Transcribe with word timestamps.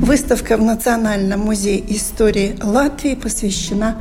Выставка 0.00 0.56
в 0.56 0.62
Национальном 0.62 1.40
музее 1.40 1.84
истории 1.94 2.56
Латвии 2.62 3.14
посвящена 3.14 3.98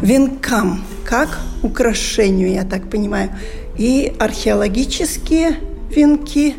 венкам, 0.00 0.82
как 1.04 1.38
украшению, 1.62 2.50
я 2.52 2.64
так 2.64 2.88
понимаю. 2.88 3.30
И 3.76 4.12
археологические 4.18 5.58
венки, 5.94 6.56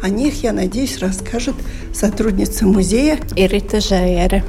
о 0.00 0.08
них, 0.08 0.44
я 0.44 0.52
надеюсь, 0.52 0.98
расскажет 0.98 1.56
сотрудница 1.92 2.66
музея 2.66 3.18
Ирита 3.34 3.80
Жаера. 3.80 4.44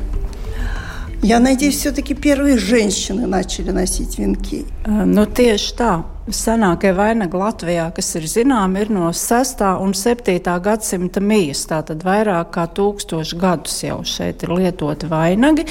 Я 1.23 1.39
надеюсь, 1.39 1.77
все-таки 1.77 2.13
первые 2.13 2.57
женщины 2.57 3.25
начали 3.25 3.71
носить 3.71 4.19
венки. 4.19 4.65
Nu, 4.85 5.25
tieši 5.25 5.75
tā. 5.75 6.03
Senākie 6.29 6.91
vainagi 6.93 7.37
Latvijā, 7.39 7.87
kas 7.95 8.11
ir 8.19 8.25
zināmi, 8.29 8.83
ir 8.83 8.91
no 8.93 9.07
6. 9.15 9.63
un 9.81 9.95
7. 9.97 10.35
gadsimta 10.61 11.23
mijas. 11.25 11.63
Tātad 11.71 12.03
vairāk 12.05 12.51
kā 12.53 12.67
tūkstoši 12.77 13.39
gadus 13.39 13.79
jau 13.81 13.97
šeit 14.05 14.45
ir 14.45 14.53
lietoti 14.53 15.09
vainagi, 15.09 15.65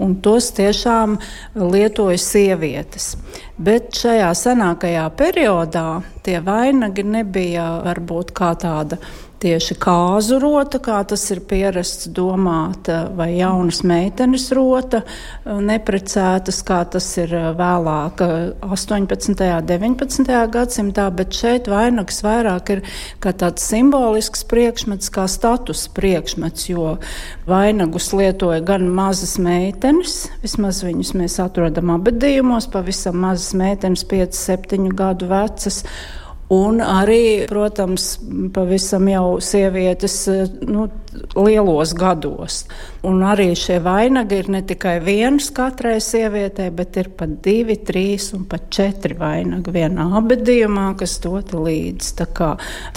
un 0.00 0.14
tos 0.24 0.52
tiešām 0.56 1.18
lietoja 1.60 2.16
sievietes. 2.16 3.12
Bet 3.60 3.92
šajā 4.00 4.30
senākajā 4.40 5.04
periodā 5.20 5.88
tie 6.24 6.38
vainagi 6.44 7.04
nebija 7.04 7.68
varbūt 7.84 8.32
kā 8.32 8.54
tāda 8.56 8.96
tieši 9.40 9.76
kāzu 9.80 10.38
rota, 10.42 10.78
kā 10.82 10.98
tas 11.08 11.22
ir 11.32 11.40
pierasts 11.48 12.10
domāt, 12.14 12.90
vai 13.16 13.30
jaunas 13.38 13.80
meitenes 13.86 14.50
rota, 14.56 15.02
neprecētas, 15.44 16.60
kā 16.66 16.82
tas 16.92 17.06
ir 17.20 17.32
vēlāk 17.58 18.20
18. 18.66 19.30
un 19.30 19.68
19. 19.70 20.36
gadsimtā, 20.52 21.08
bet 21.16 21.36
šeit 21.36 21.70
vainags 21.72 22.20
vairāk 22.26 22.74
ir 22.76 22.84
kā 23.22 23.32
tāds 23.32 23.64
simbolisks 23.70 24.44
priekšmets, 24.50 25.12
kā 25.14 25.26
status 25.30 25.86
priekšmets, 25.96 26.68
jo 26.72 26.96
vainagus 27.48 28.12
lietoja 28.16 28.60
gan 28.66 28.88
mazas 28.92 29.38
meitenes, 29.40 30.22
vismaz 30.44 30.84
viņus 30.84 31.14
mēs 31.16 31.40
atrodam 31.42 31.94
abadījumos, 31.96 32.68
pavisam 32.72 33.20
mazas 33.24 33.54
meitenes, 33.56 34.04
5-7 34.10 34.90
gadu 34.96 35.30
vecas, 35.30 35.84
Un 36.50 36.80
arī, 36.82 37.46
protams, 37.46 38.16
pavisam 38.50 39.06
jau 39.06 39.36
sievietes 39.38 40.16
nu, 40.66 40.88
lielos 41.38 41.92
gados. 41.94 42.64
Un 43.06 43.22
arī 43.22 43.52
šie 43.54 43.76
vainagi 43.84 44.40
ir 44.42 44.48
ne 44.50 44.62
tikai 44.66 44.96
viens 45.04 45.46
katrai 45.54 46.00
sievietei, 46.02 46.72
bet 46.74 46.98
ir 46.98 47.12
pat 47.14 47.36
divi, 47.44 47.76
trīs 47.86 48.32
un 48.34 48.48
pat 48.50 48.66
četri 48.74 49.14
vainagi 49.20 49.74
vienā 49.76 50.08
abadījumā, 50.18 50.88
kas 50.98 51.20
doti 51.22 51.60
līdzi. 51.68 52.16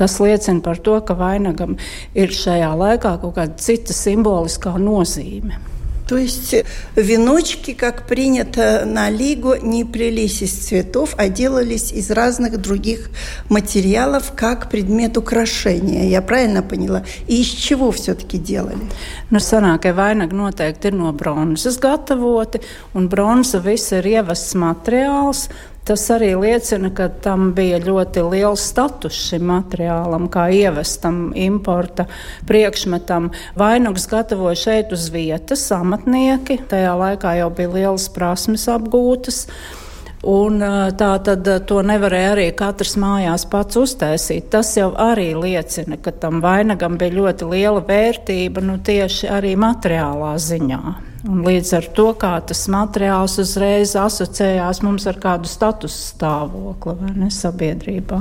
Tas 0.01 0.17
liecina 0.23 0.65
par 0.65 0.81
to, 0.81 0.97
ka 1.05 1.13
vainagam 1.19 1.77
ir 2.17 2.33
šajā 2.33 2.73
laikā 2.79 3.19
kaut 3.21 3.37
kāda 3.37 3.61
cita 3.61 3.93
simboliskā 3.93 4.73
nozīme. 4.81 5.72
То 6.13 6.19
есть 6.19 6.53
веночки, 6.95 7.73
как 7.73 8.05
принято 8.05 8.83
на 8.85 9.09
Лигу, 9.09 9.55
не 9.55 9.83
плелись 9.83 10.43
из 10.43 10.51
цветов, 10.51 11.15
а 11.17 11.27
делались 11.27 11.91
из 11.91 12.11
разных 12.11 12.61
других 12.61 13.09
материалов, 13.49 14.31
как 14.35 14.69
предмет 14.69 15.17
украшения. 15.17 16.07
Я 16.07 16.21
правильно 16.21 16.61
поняла? 16.61 17.03
И 17.27 17.41
из 17.41 17.47
чего 17.47 17.91
все-таки 17.91 18.37
делали? 18.37 18.77
Nu, 19.31 19.39
senākie 19.41 19.95
vainagi 19.97 20.37
noteikti 20.37 20.91
ir 20.91 20.97
no 20.99 21.09
bronzas 21.17 21.79
gatavoti, 21.81 22.61
un 22.93 23.07
bronza 23.09 23.57
viss 23.57 23.89
ir 23.97 24.05
ievests 24.05 24.53
materiāls, 24.53 25.47
Tas 25.83 26.05
arī 26.15 26.29
liecina, 26.39 26.93
ka 26.95 27.09
tam 27.23 27.49
bija 27.55 27.81
ļoti 27.83 28.21
liels 28.31 28.63
status 28.71 29.17
šim 29.27 29.49
materiālam, 29.49 30.29
kā 30.31 30.45
ievestam 30.55 31.33
importa 31.35 32.05
priekšmetam. 32.47 33.33
Vainagus 33.59 34.07
gatavoja 34.07 34.55
šeit 34.61 34.95
uz 34.95 35.09
vietas 35.11 35.65
amatnieki. 35.75 36.61
Tajā 36.71 36.95
laikā 37.01 37.35
jau 37.41 37.51
bija 37.51 37.75
lielas 37.75 38.07
prasmes 38.15 38.69
apgūtas. 38.71 39.43
Un, 40.23 40.63
tā 40.95 41.11
tad 41.19 41.49
to 41.67 41.81
nevarēja 41.83 42.31
arī 42.37 42.49
katrs 42.55 42.95
mājās 42.95 43.43
pats 43.51 43.75
uztaisīt. 43.83 44.47
Tas 44.55 44.71
jau 44.79 44.93
arī 44.95 45.33
liecina, 45.35 45.99
ka 45.99 46.15
tam 46.15 46.39
vainagam 46.39 46.95
bija 46.95 47.19
ļoti 47.19 47.51
liela 47.51 47.83
vērtība 47.83 48.63
nu, 48.63 48.79
tieši 48.79 49.27
arī 49.35 49.57
materiālā 49.59 50.37
ziņā. 50.39 51.12
Un 51.23 51.39
līdz 51.45 51.69
ar 51.77 51.85
to, 51.95 52.09
tas 52.19 52.65
materiāls 52.71 53.37
uzreiz 53.39 53.93
asociējās 53.95 54.81
mums 54.83 55.07
ar 55.07 55.21
kādu 55.23 55.47
status 55.47 55.95
stāvokli 56.11 56.97
vai 56.99 57.13
ne 57.15 57.29
sabiedrībā. 57.31 58.19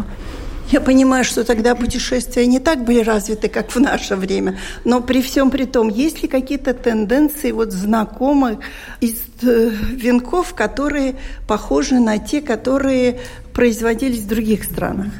Я 0.73 0.81
понимаю, 0.81 1.23
что 1.23 1.45
тогда 1.45 1.75
путешествия 1.75 2.47
не 2.47 2.59
так 2.59 2.85
были 2.85 3.01
развиты, 3.01 3.49
как 3.49 3.75
в 3.75 3.81
наше 3.81 4.17
время. 4.17 4.59
Но 4.85 5.03
при 5.03 5.21
всем 5.21 5.51
при 5.51 5.67
том, 5.67 5.89
есть 5.89 6.23
ли 6.23 6.29
какие-то 6.29 6.73
тенденции 6.73 7.53
вот 7.53 7.73
знакомых 7.73 8.59
из 9.01 9.23
э, 9.43 9.69
венков, 9.69 10.55
которые 10.55 11.17
похожи 11.47 11.97
на 11.97 12.19
те, 12.19 12.41
которые 12.41 13.21
производились 13.53 14.23
в 14.23 14.29
других 14.29 14.65
странах? 14.65 15.13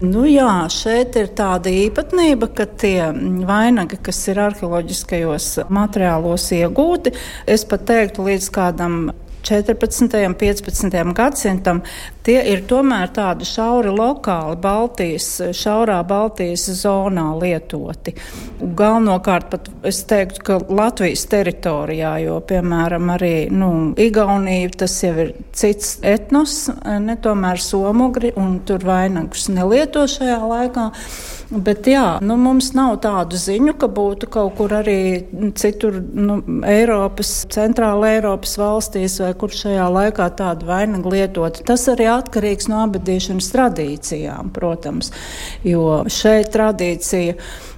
Nu, 0.00 0.26
jā, 0.28 0.68
šeit 0.68 1.16
ir 1.16 1.30
tāda 1.32 1.70
īpatnība, 1.72 2.50
ka 2.52 2.66
tie 2.68 3.12
vainagi, 3.16 3.96
kas 3.96 4.18
ir 4.28 4.42
arheoloģiskajos 4.44 5.46
materiālos 5.72 6.50
iegūti, 6.52 7.14
es 7.48 7.64
pat 7.64 7.86
teiktu 7.88 8.26
līdz 8.28 8.50
kādam 8.52 8.98
14. 9.46 10.26
un 10.26 10.34
15. 10.34 11.14
gadsimtam, 11.14 11.82
tie 12.26 12.38
ir 12.52 12.64
tomēr 12.68 13.10
tādi 13.14 13.46
šauri 13.46 13.92
lokāli 13.94 14.58
Baltijas, 14.62 15.28
šaurā 15.56 16.00
Baltijas 16.06 16.66
zonā 16.80 17.28
lietoti. 17.38 18.16
Galvenokārt 18.60 19.50
pat 19.52 19.70
es 19.86 20.02
teiktu, 20.08 20.42
ka 20.46 20.58
Latvijas 20.66 21.26
teritorijā, 21.30 22.16
jo, 22.24 22.40
piemēram, 22.48 23.12
arī 23.14 23.34
nu, 23.52 23.70
Igaunija, 24.00 24.72
tas 24.82 24.98
jau 25.04 25.14
ir 25.26 25.32
cits 25.56 25.96
etnos, 26.06 26.58
ne 26.82 27.16
tomēr 27.22 27.62
somugri, 27.62 28.32
un 28.36 28.58
tur 28.66 28.84
vainagus 28.86 29.48
nelieto 29.52 30.06
šajā 30.10 30.40
laikā. 30.42 30.90
Bet 31.46 31.86
jā, 31.86 32.16
nu, 32.26 32.34
mums 32.42 32.72
nav 32.74 32.96
tādu 33.04 33.38
ziņu, 33.38 33.76
ka 33.78 33.86
būtu 33.92 34.26
kaut 34.34 34.56
kur 34.58 34.72
arī 34.80 34.98
citur 35.54 36.00
nu, 36.00 36.40
Eiropas, 36.66 37.44
centrāla 37.54 38.16
Eiropas 38.16 38.56
valstīs 38.58 39.20
vai 39.22 39.30
kur 39.38 39.54
šajā 39.54 39.86
laikā 39.94 40.26
tādu 40.40 40.66
vainagu 40.66 41.12
lietot. 41.14 41.60
Tas 41.68 41.86
arī 41.92 42.08
atkarīgs 42.16 42.68
no 42.72 42.82
abadīšanas 42.86 43.48
tradīcijām, 43.54 44.52
protams, 44.54 45.12
jo 45.66 46.02
šeit 46.12 46.52
tradīcija 46.54 47.36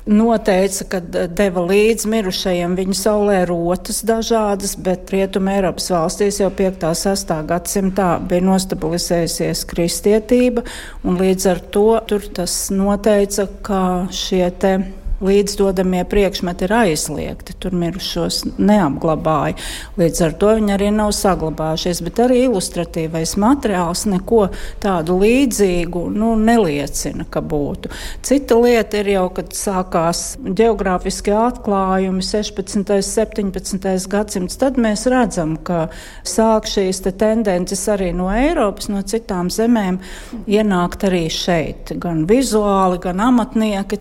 noteica, 0.09 0.87
ka 0.89 1.01
deva 1.29 1.65
līdz 1.69 2.07
mirušajiem 2.09 2.77
viņa 2.79 2.97
saulē 2.97 3.41
rotas 3.49 4.01
dažādas, 4.09 4.75
bet 4.81 5.11
Rietuma 5.13 5.59
Eiropas 5.59 5.91
valstīs 5.93 6.41
jau 6.41 6.49
5. 6.49 6.87
un 6.89 7.01
6. 7.03 7.35
gadsimtā 7.51 8.09
bija 8.29 8.47
nostabilizējusies 8.49 9.67
kristietība, 9.69 10.65
un 11.05 11.21
līdz 11.21 11.51
ar 11.53 11.61
to 11.75 11.91
tur 12.09 12.25
tas 12.41 12.57
noteica, 12.75 13.49
ka 13.63 13.83
šie 14.15 14.47
te 14.61 14.79
līdzdodamie 15.25 16.05
priekšmeti 16.09 16.67
ir 16.67 16.75
aizliegti. 16.79 17.55
Tur 17.59 17.75
mirušos 17.79 18.45
neapglabāja. 18.59 19.57
Līdz 19.99 20.23
ar 20.27 20.35
to 20.41 20.53
viņi 20.59 20.75
arī 20.77 20.91
nav 20.95 21.13
saglabājušies. 21.17 22.03
Bet 22.07 22.23
arī 22.23 22.43
ilustratīvais 22.47 23.35
materiāls 23.41 24.05
neko 24.11 24.49
tādu 24.83 25.19
līdzīgu 25.23 26.05
nu, 26.15 26.35
neliecina, 26.39 27.27
ka 27.31 27.43
būtu. 27.43 27.91
Cita 28.27 28.59
lieta 28.63 29.03
ir 29.03 29.13
jau, 29.15 29.27
kad 29.39 29.55
sākās 29.57 30.23
geogrāfiskie 30.43 31.35
atklājumi 31.35 32.25
16. 32.25 32.79
un 32.79 33.07
17. 33.09 34.09
gadsimts. 34.11 34.59
Tad 34.61 34.79
mēs 34.81 35.07
redzam, 35.11 35.57
ka 35.57 35.89
sāk 36.27 36.69
šīs 36.71 37.03
te 37.05 37.13
tendences 37.19 37.85
arī 37.91 38.13
no 38.17 38.31
Eiropas, 38.33 38.89
no 38.93 39.03
citām 39.03 39.51
zemēm 39.53 40.01
ienākt 40.47 41.07
arī 41.09 41.27
šeit. 41.33 41.95
Gan 42.01 42.25
vizuāli, 42.31 43.01
gan 43.03 43.23
amatnieki 43.29 44.01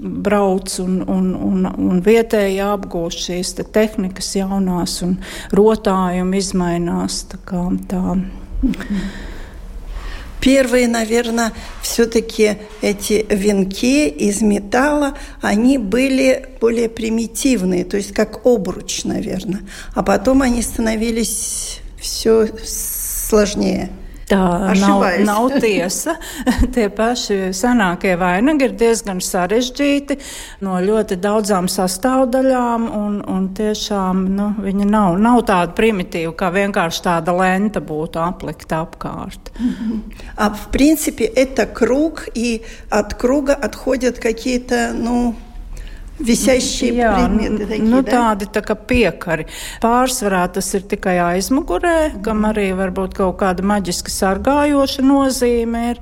brauc 0.00 0.78
un, 0.82 1.00
un, 1.06 1.34
un, 1.34 1.66
un 1.66 2.02
vietēji 2.04 2.60
apgūst 2.64 3.28
šīs 3.28 3.54
te 3.58 3.64
tehnikas 3.64 4.34
jaunās 4.38 5.00
un 5.06 5.18
rotājumi 5.52 6.42
izmainās. 6.42 7.24
Tā. 7.88 8.04
Первые, 10.40 10.86
наверное, 10.86 11.52
все-таки 11.82 12.58
эти 12.80 13.26
венки 13.28 14.06
из 14.08 14.40
металла, 14.40 15.14
они 15.42 15.78
были 15.78 16.48
более 16.60 16.88
примитивные, 16.88 17.84
то 17.84 17.96
есть 17.96 18.14
как 18.14 18.46
обруч, 18.46 19.04
наверное. 19.04 19.62
А 19.94 20.04
потом 20.04 20.42
они 20.42 20.62
становились 20.62 21.80
все 22.00 22.48
сложнее. 22.64 23.90
Tā 24.29 24.73
nav, 24.79 25.03
nav 25.25 25.49
tiesa. 25.59 26.15
Tie 26.73 26.87
paši 26.93 27.51
senākie 27.55 28.13
vainagi 28.19 28.69
ir 28.69 28.75
diezgan 28.79 29.19
sarežģīti, 29.23 30.17
no 30.63 30.77
ļoti 30.83 31.17
daudzām 31.21 31.67
sastāvdaļām, 31.71 32.87
un, 32.97 33.19
un 33.29 33.49
tiešām 33.57 34.23
nu, 34.37 34.49
viņi 34.63 34.87
nav, 34.89 35.19
nav 35.21 35.43
tādi 35.49 35.75
primitīvi, 35.79 36.33
kā 36.39 36.53
vienkārši 36.55 37.03
tāda 37.09 37.35
lenta 37.35 37.83
būtu 37.83 38.21
aplikta 38.23 38.83
apkārt. 38.87 39.51
А 40.35 40.49
в 40.49 40.71
принципе 40.71 41.25
это 41.25 41.65
круг, 41.65 42.27
и 42.33 42.63
от 42.89 43.13
круга 43.13 43.53
отходят 43.53 44.19
какие-то, 44.19 44.93
ну, 44.93 45.35
Visaišie 46.23 46.91
Jā, 46.93 47.09
predmeti. 47.17 47.65
Taki, 47.65 47.85
nu, 47.89 47.99
tādi 48.05 48.45
tā 48.53 48.61
kā 48.61 48.75
piekari. 48.77 49.47
Pārsvarā 49.81 50.43
tas 50.53 50.67
ir 50.77 50.83
tikai 50.85 51.15
aizmugurē, 51.23 52.21
kam 52.23 52.45
arī 52.45 52.67
varbūt 52.77 53.15
kaut 53.17 53.39
kāda 53.41 53.65
maģiska 53.65 54.13
sargājoša 54.13 55.05
nozīme 55.07 55.81
ir, 55.89 56.01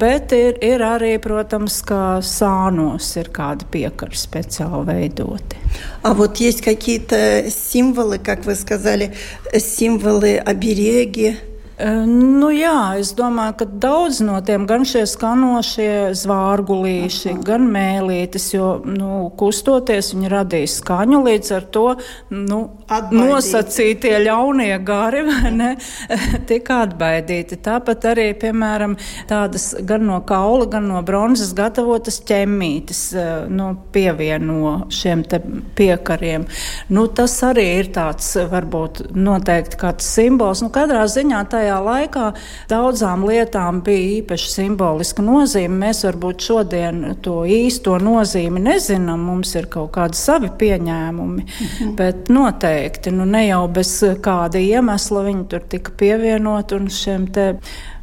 bet 0.00 0.34
ir, 0.34 0.58
ir 0.66 0.82
arī, 0.82 1.12
protams, 1.22 1.78
ka 1.86 2.18
sānos 2.26 3.12
ir 3.22 3.30
kādi 3.30 3.68
piekari 3.70 4.18
speciāli 4.18 4.82
veidoti. 4.90 5.62
А 6.02 6.14
вот 6.14 6.38
есть 6.38 6.62
какие-то 6.62 7.44
символы, 7.50 8.18
как 8.18 8.44
вы 8.44 8.56
сказали, 8.56 9.14
символы 9.54 10.38
обереги? 10.38 11.36
Nu, 11.75 12.47
jā, 12.55 12.95
es 13.01 13.09
domāju, 13.17 13.53
ka 13.59 13.65
daudz 13.83 14.21
no 14.23 14.37
tiem 14.47 14.63
gan 14.69 14.85
šie 14.87 15.01
skanošie 15.11 16.13
zvārgulīši, 16.15 17.33
Aha. 17.33 17.41
gan 17.43 17.65
mēlītes, 17.67 18.45
jo 18.53 18.69
nu, 18.87 19.25
kustoties 19.35 20.13
viņi 20.13 20.31
radīs 20.31 20.77
skaņu 20.79 21.19
līdz 21.25 21.51
ar 21.57 21.65
to 21.75 21.83
nu, 22.31 22.59
Atbaidīt. 22.87 23.17
nosacītie 23.19 24.13
ļaunie 24.23 24.69
gari 24.87 25.25
ne, 25.51 25.73
tika 26.49 26.77
atbaidīti. 26.85 27.59
Tāpat 27.65 28.07
arī, 28.13 28.29
piemēram, 28.39 28.95
tādas 29.27 29.73
gan 29.83 30.07
no 30.07 30.21
kaula, 30.23 30.69
gan 30.77 30.87
no 30.93 31.03
bronzas 31.03 31.51
gatavotas 31.57 32.21
ķemmītes 32.23 33.03
nu, 33.51 33.67
pievieno 33.91 34.77
šiem 34.95 35.27
piekariem. 35.75 36.47
Nu, 36.87 37.05
tas 37.11 37.35
arī 37.43 37.67
ir 37.81 37.91
tāds 37.99 38.31
varbūt 38.55 39.09
noteikti 39.11 39.83
kāds 39.83 40.07
simbols. 40.15 40.63
Nu, 40.63 40.71
katrā 40.71 41.03
ziņā 41.11 41.43
tā 41.51 41.64
tajā 41.65 41.79
laikā 41.81 42.25
daudzām 42.69 43.25
lietām 43.27 43.81
bija 43.85 44.19
īpaši 44.19 44.51
simboliska 44.53 45.25
nozīme. 45.25 45.79
Mēs 45.85 46.03
varbūt 46.05 46.45
šodien 46.45 47.01
to 47.25 47.41
īsto 47.49 47.97
nozīmi 48.01 48.61
nezinām, 48.67 49.25
mums 49.25 49.55
ir 49.57 49.69
kaut 49.71 49.93
kādi 49.97 50.19
savi 50.19 50.51
pieņēmumi, 50.59 51.45
mhm. 51.45 51.95
bet 51.97 52.29
noteikti 52.33 53.13
nu, 53.15 53.27
ne 53.29 53.47
jau 53.47 53.65
bez 53.71 53.97
kāda 54.23 54.61
iemesla 54.61 55.25
viņi 55.25 55.45
tur 55.51 55.65
tika 55.69 55.93
pievienot 55.97 56.75
un 56.77 56.89
šiem 56.93 57.29
te 57.33 57.51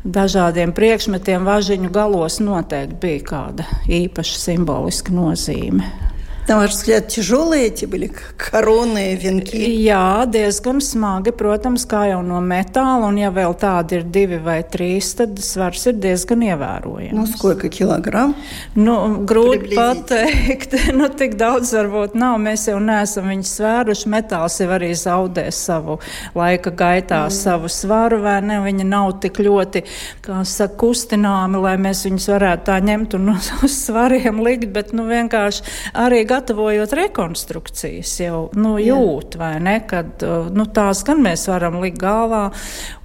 dažādiem 0.03 0.73
priekšmetiem 0.75 1.45
važiņu 1.47 1.93
galos 1.95 2.41
noteikti 2.43 2.99
bija 3.03 3.27
kāda 3.29 3.69
īpaša 3.87 4.41
simboliska 4.49 5.15
nozīme. 5.15 6.12
На 6.48 6.56
ваш 6.56 6.72
взгляд, 6.72 7.10
тяжелые 7.10 7.66
эти 7.68 7.84
были 7.84 8.10
koronas, 8.40 9.20
vienki? 9.20 9.84
Jā, 9.84 10.24
diezgan 10.32 10.80
smagi, 10.80 11.34
protams, 11.36 11.84
kā 11.84 12.06
jau 12.08 12.22
no 12.24 12.40
metāla, 12.40 13.10
un 13.10 13.18
ja 13.20 13.28
vēl 13.36 13.52
tādi 13.60 13.98
ir 14.00 14.06
divi 14.08 14.38
vai 14.40 14.62
trīs, 14.64 15.10
tad 15.20 15.36
svars 15.44 15.84
ir 15.92 15.98
diezgan 16.00 16.46
ievērojams. 16.48 17.18
Nu, 17.18 17.26
skолько 17.28 17.68
kilogramu? 17.68 18.38
Nu, 18.80 19.26
grūti 19.28 19.76
pateikt, 19.76 20.78
nu, 20.96 21.10
tik 21.12 21.36
daudz 21.36 21.74
varbūt 21.76 22.16
nav, 22.16 22.38
mēs 22.40 22.70
jau 22.72 22.80
neesam 22.80 23.28
viņus 23.28 23.52
svēruši, 23.60 24.08
metāls 24.16 24.56
jau 24.64 24.70
arī 24.78 24.94
zaudē 24.96 25.50
savu 25.52 26.00
laika 26.32 26.72
gaitā 26.72 27.26
mm. 27.26 27.36
savu 27.36 27.68
svaru, 27.68 28.22
vai 28.24 28.38
ne, 28.40 28.62
viņi 28.64 28.88
nav 28.88 29.18
tik 29.20 29.42
ļoti, 29.44 29.84
kā 30.24 30.40
saka, 30.48 30.80
kustināmi, 30.80 31.60
lai 31.60 31.76
mēs 31.76 32.08
viņus 32.08 32.32
varētu 32.38 32.70
tā 32.72 32.80
ņemt 32.88 33.20
un 33.20 33.36
uz 33.36 33.78
svariem 33.84 34.40
likt, 34.48 34.72
bet, 34.72 34.96
nu, 34.96 35.10
vienkārši 35.12 35.68
arī 36.08 36.24
gatavojot 36.33 36.95
rekonstrukcijas, 36.97 38.15
jau 38.25 38.41
nu, 38.57 38.75
jūt, 38.83 39.37
vai 39.41 39.55
ne, 39.63 39.77
kad 39.89 40.25
uh, 40.27 40.49
nu, 40.53 40.67
tās 40.73 41.05
gan 41.07 41.23
mēs 41.25 41.47
varam 41.51 41.79
likt 41.85 42.01
galvā 42.03 42.47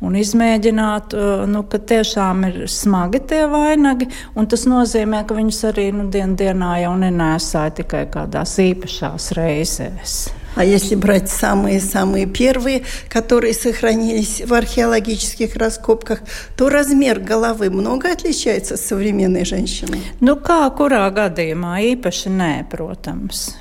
un 0.06 0.18
izmēģināt, 0.18 1.18
uh, 1.18 1.46
nu, 1.50 1.66
ka 1.70 1.82
tiešām 1.94 2.48
ir 2.50 2.60
smagi 2.72 3.22
tie 3.30 3.44
vainagi, 3.52 4.10
un 4.40 4.50
tas 4.50 4.66
nozīmē, 4.70 5.26
ka 5.28 5.38
viņus 5.38 5.64
arī 5.72 5.90
nu, 5.96 6.10
dien 6.14 6.38
dienā 6.40 6.78
jau 6.86 6.98
nenēsāja 7.04 7.78
tikai 7.84 8.08
kādās 8.14 8.58
īpašās 8.64 9.32
reizēs. 9.38 10.20
А 10.58 10.66
если 10.66 10.96
брать 10.96 11.30
самые-самые 11.30 12.26
первые, 12.26 12.84
которые 13.10 13.54
сохранились 13.54 14.42
в 14.42 14.54
археологических 14.54 15.56
раскопках, 15.56 16.22
то 16.56 16.70
размер 16.70 17.20
головы 17.20 17.70
много 17.70 18.12
отличается 18.12 18.74
от 18.74 18.80
современной 18.80 19.46
женщины? 19.46 20.02
Nu, 20.20 20.34
kā 20.42 20.66
kurā 20.74 21.06
gadījumā 21.14 21.78
īpaši 21.94 22.34
nē, 22.34 22.66
protams. 22.72 23.54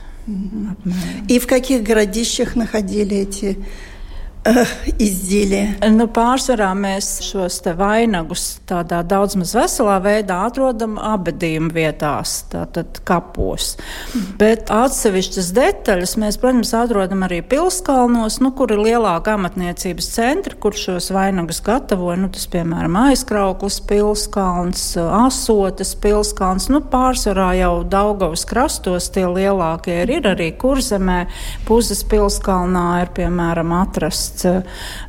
И 1.28 1.38
в 1.38 1.46
каких 1.46 1.82
городищах 1.82 2.56
находили 2.56 3.16
эти 3.19 3.58
izdziļie? 5.06 5.62
Nu, 5.94 6.06
pārsvarā 6.12 6.70
mēs 6.78 7.08
šos 7.26 7.58
vainagus 7.76 8.44
tādā 8.69 9.00
daudz 9.06 9.37
maz 9.38 9.54
veselā 9.56 9.96
veidā 10.04 10.38
atrodam 10.46 10.96
abadījuma 11.00 11.72
vietās, 11.75 12.38
tātad 12.52 13.00
kapos. 13.08 13.75
Mm. 14.12 14.26
Bet 14.40 14.72
atsevišķas 14.75 15.50
detaļas 15.56 16.16
mēs, 16.22 16.38
protams, 16.43 16.72
atrodam 16.76 17.25
arī 17.26 17.40
pilskalnos, 17.46 18.38
nu, 18.44 18.52
kur 18.56 18.75
ir 18.75 18.82
lielāka 18.82 19.37
amatniecības 19.37 20.10
centri, 20.14 20.58
kur 20.60 20.76
šos 20.76 21.10
vainagus 21.14 21.62
gatavoja. 21.66 22.19
Nu, 22.20 22.31
tas, 22.32 22.46
piemēram, 22.52 22.99
aizkrauklis 23.06 23.81
pilskalns, 23.88 24.84
asotas 25.00 25.94
pilskalns, 26.02 26.69
nu, 26.72 26.82
pārsvarā 26.92 27.52
jau 27.60 27.75
Daugavas 27.96 28.46
krastos 28.49 29.10
tie 29.14 29.26
lielākie 29.26 30.00
ir, 30.04 30.16
ir 30.20 30.31
arī 30.34 30.52
kurzemē, 30.58 31.25
Puzes 31.66 32.02
pilskalnā 32.06 32.87
ir, 33.02 33.12
piemēram, 33.16 33.72
atrasts 33.81 34.35
atrasts 34.36 34.44
eh, 34.44 34.62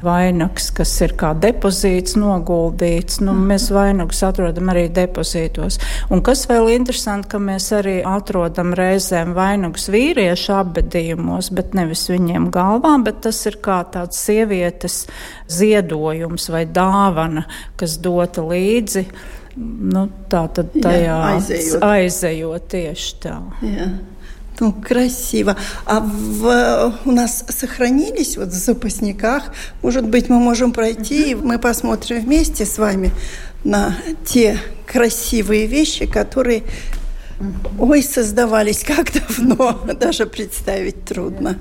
vainags, 0.03 0.71
kas 0.71 0.91
ir 1.01 1.13
kā 1.17 1.33
depozīts 1.35 2.15
noguldīts. 2.17 3.21
Nu, 3.21 3.33
mhm. 3.33 3.47
mēs 3.51 3.69
vainagus 3.71 4.23
atrodam 4.23 4.69
arī 4.71 4.87
depozītos. 4.89 5.79
Un 6.09 6.21
kas 6.21 6.47
vēl 6.47 6.71
interesanti, 6.75 7.29
ka 7.31 7.37
mēs 7.39 7.71
arī 7.75 8.01
atrodam 8.05 8.73
reizēm 8.73 9.33
vainagus 9.35 9.89
vīriešu 9.89 10.53
apbedījumos, 10.61 11.51
bet 11.51 11.73
nevis 11.77 12.07
viņiem 12.09 12.49
galvām, 12.51 13.03
bet 13.03 13.21
tas 13.27 13.45
ir 13.45 13.59
kā 13.61 13.83
tāds 13.91 14.17
sievietes 14.17 15.05
ziedojums 15.47 16.49
vai 16.49 16.65
dāvana, 16.65 17.47
kas 17.77 17.97
dota 17.99 18.45
līdzi. 18.45 19.07
Nu, 19.57 20.03
tā 20.29 20.43
tad 20.53 20.69
tajā 20.77 21.01
Jā, 21.01 21.15
aizejot. 21.31 21.81
aizejot 21.81 22.67
tieši 22.69 23.15
tā. 23.23 23.39
Jā. 23.65 23.87
Ну, 24.59 24.73
красиво. 24.73 25.55
А 25.85 25.99
в, 25.99 26.93
у 27.05 27.11
нас 27.11 27.45
сохранились 27.49 28.37
вот 28.37 28.49
в 28.49 28.53
запасниках, 28.53 29.53
может 29.83 30.07
быть, 30.07 30.29
мы 30.29 30.39
можем 30.39 30.71
пройти, 30.71 31.31
и 31.31 31.35
мы 31.35 31.59
посмотрим 31.59 32.21
вместе 32.21 32.65
с 32.65 32.77
вами 32.77 33.11
на 33.63 33.95
те 34.25 34.57
красивые 34.85 35.67
вещи, 35.67 36.07
которые, 36.07 36.63
ой, 37.77 38.01
создавались 38.01 38.83
как 38.83 39.11
давно, 39.13 39.79
даже 39.99 40.25
представить 40.25 41.05
трудно. 41.05 41.57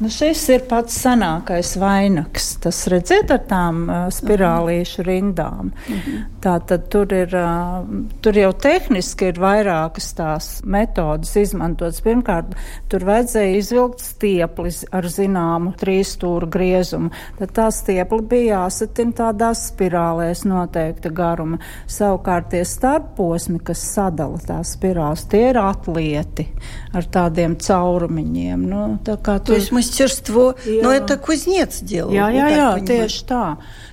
Nu, 0.00 0.08
šis 0.08 0.46
ir 0.48 0.62
pats 0.64 0.94
senākais 0.96 1.74
vainags. 1.76 2.54
Tas 2.64 2.78
redziet 2.88 3.28
ar 3.34 3.42
tām 3.44 3.82
uh, 3.84 4.06
spirālīšu 4.08 5.04
rindām. 5.04 5.74
Uh 5.74 5.92
mhm. 5.92 6.22
-huh. 6.39 6.39
Tā 6.41 6.59
tad 6.61 6.89
tur 6.93 7.09
ir, 7.13 7.33
uh, 7.33 7.85
tur 8.21 8.37
jau 8.37 8.51
tehniski 8.53 9.31
ir 9.31 9.39
vairākas 9.41 10.13
tās 10.13 10.61
metodas 10.61 11.35
izmantotas. 11.35 12.01
Pirmkārt, 12.05 12.53
tur 12.89 13.05
vajadzēja 13.07 13.57
izvilkt 13.57 14.03
stiepli 14.05 14.69
ar 14.91 15.07
zināmu 15.09 15.73
trīsstūru 15.79 16.49
griezumu. 16.53 17.09
Tad 17.39 17.49
tā 17.57 17.71
stiepli 17.73 18.21
bija 18.21 18.59
jāsatina 18.59 19.11
tādās 19.11 19.63
spirālēs 19.71 20.45
noteikta 20.45 21.09
garuma. 21.09 21.57
Savukārt 21.87 22.51
tie 22.53 22.61
starposmi, 22.65 23.59
kas 23.65 23.81
sadala 23.95 24.37
tās 24.37 24.75
spirāls, 24.77 25.25
tie 25.31 25.49
ir 25.49 25.57
atlieti 25.57 26.47
ar 26.93 27.09
tādiem 27.09 27.57
caurumiņiem. 27.57 28.69
Nu, 28.69 28.83
tā 29.05 29.17
kā 29.17 29.39
tur... 29.39 29.57
мастерство, 29.71 30.53
jā. 30.65 30.81
но 30.83 30.91
это 30.91 31.17
кузнец 31.17 31.81
делал. 31.81 32.13
Jā, 32.13 32.29
jā, 32.29 32.47
jā 32.53 32.69
tieši 32.85 33.25
tā. 33.29 33.43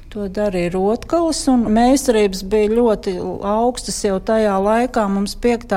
To 0.08 0.30
darīja 0.32 0.72
Rotkalis, 0.72 1.42
un 1.52 1.66
meistarības 1.76 2.46
bija 2.48 2.70
ļoti 2.78 3.18
augstas 3.44 3.98
jau 4.06 4.22
tajā 4.24 4.54
laikā. 4.64 5.02
Mums 5.12 5.34
5. 5.44 5.74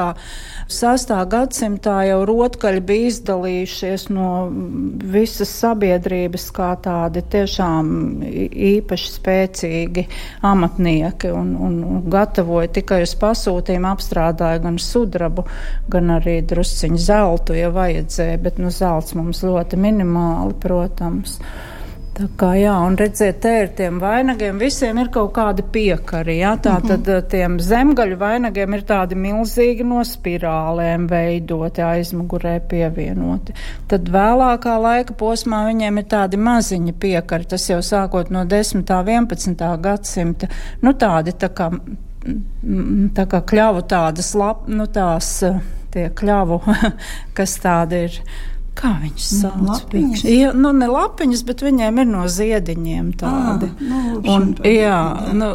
6. 0.71 1.11
gadsimtā 1.33 1.97
jau 2.07 2.21
rotkaļi 2.29 2.83
bija 2.87 3.09
izdalījušies 3.11 4.05
no 4.15 4.29
visas 5.11 5.51
sabiedrības 5.59 6.45
kā 6.55 6.69
tādi 6.85 7.25
tiešām 7.33 7.91
īpaši 8.69 9.11
spēcīgi 9.17 10.07
amatnieki 10.47 11.33
un, 11.35 11.51
un, 11.59 11.81
un 11.89 12.07
gatavoja 12.15 12.71
tikai 12.79 13.01
uz 13.09 13.17
pasūtījumu, 13.19 13.91
apstrādāja 13.91 14.63
gan 14.63 14.79
sudrabu, 14.79 15.49
gan 15.91 16.15
arī 16.21 16.39
drusciņu 16.55 17.03
zeltu, 17.03 17.59
ja 17.59 17.75
vajadzēja, 17.75 18.39
bet 18.47 18.63
nu 18.63 18.71
zelts 18.71 19.19
mums 19.19 19.43
ļoti 19.43 19.83
minimāli, 19.89 20.55
protams. 20.63 21.41
Tā 22.21 22.27
kā 22.37 22.49
jā, 22.59 22.73
un 22.85 22.99
redziet, 23.01 23.39
te 23.41 23.51
ir 23.63 23.71
tiem 23.79 23.97
vainagiem, 24.03 24.59
visiem 24.61 24.99
ir 25.01 25.09
kaut 25.13 25.31
kādi 25.39 25.63
piekari, 25.73 26.35
jā, 26.43 26.51
tā 26.61 26.75
mm 26.75 26.83
-hmm. 26.83 26.89
tad 26.89 27.09
eh, 27.09 27.23
tiem 27.33 27.57
zemgaļu 27.61 28.17
vainagiem 28.21 28.75
ir 28.75 28.83
tādi 28.91 29.17
milzīgi 29.17 29.87
no 29.89 30.03
spirālēm 30.05 31.07
veidoti, 31.09 31.81
aizmugurē 31.83 32.61
pievienoti. 32.69 33.55
Tad 33.89 34.11
vēlākā 34.13 34.77
laika 34.83 35.15
posmā 35.15 35.65
viņiem 35.71 35.99
ir 35.99 36.05
tādi 36.05 36.37
maziņi 36.37 36.93
piekari, 36.93 37.45
tas 37.45 37.71
jau 37.71 37.81
sākot 37.81 38.31
no 38.31 38.45
10. 38.45 38.85
11. 38.85 39.81
gadsimta, 39.81 40.47
nu 40.83 40.93
tādi 40.93 41.33
tā 41.33 41.49
kā, 41.49 41.71
tā 43.15 43.27
kā 43.27 43.41
kļavu 43.41 43.83
tādas 43.83 44.35
lap, 44.35 44.69
nu 44.69 44.87
tās 44.87 45.43
eh, 45.43 45.61
tie 45.91 46.11
kļavu, 46.11 46.61
kas 47.39 47.59
tādi 47.59 48.05
ir 48.05 48.23
Kā 48.79 48.93
viņš 49.03 49.25
nu, 49.35 49.75
sauc? 49.75 50.23
Ja, 50.25 50.53
nu, 50.57 50.71
ne 50.77 50.87
lapiņas, 50.91 51.43
bet 51.49 51.65
viņiem 51.67 51.99
ir 52.01 52.07
no 52.09 52.27
ziediņiem 52.31 53.11
tādi. 53.21 53.69
À, 53.71 53.89
nu, 53.91 54.21
un, 54.31 54.47
jā, 54.65 55.01
nu, 55.37 55.51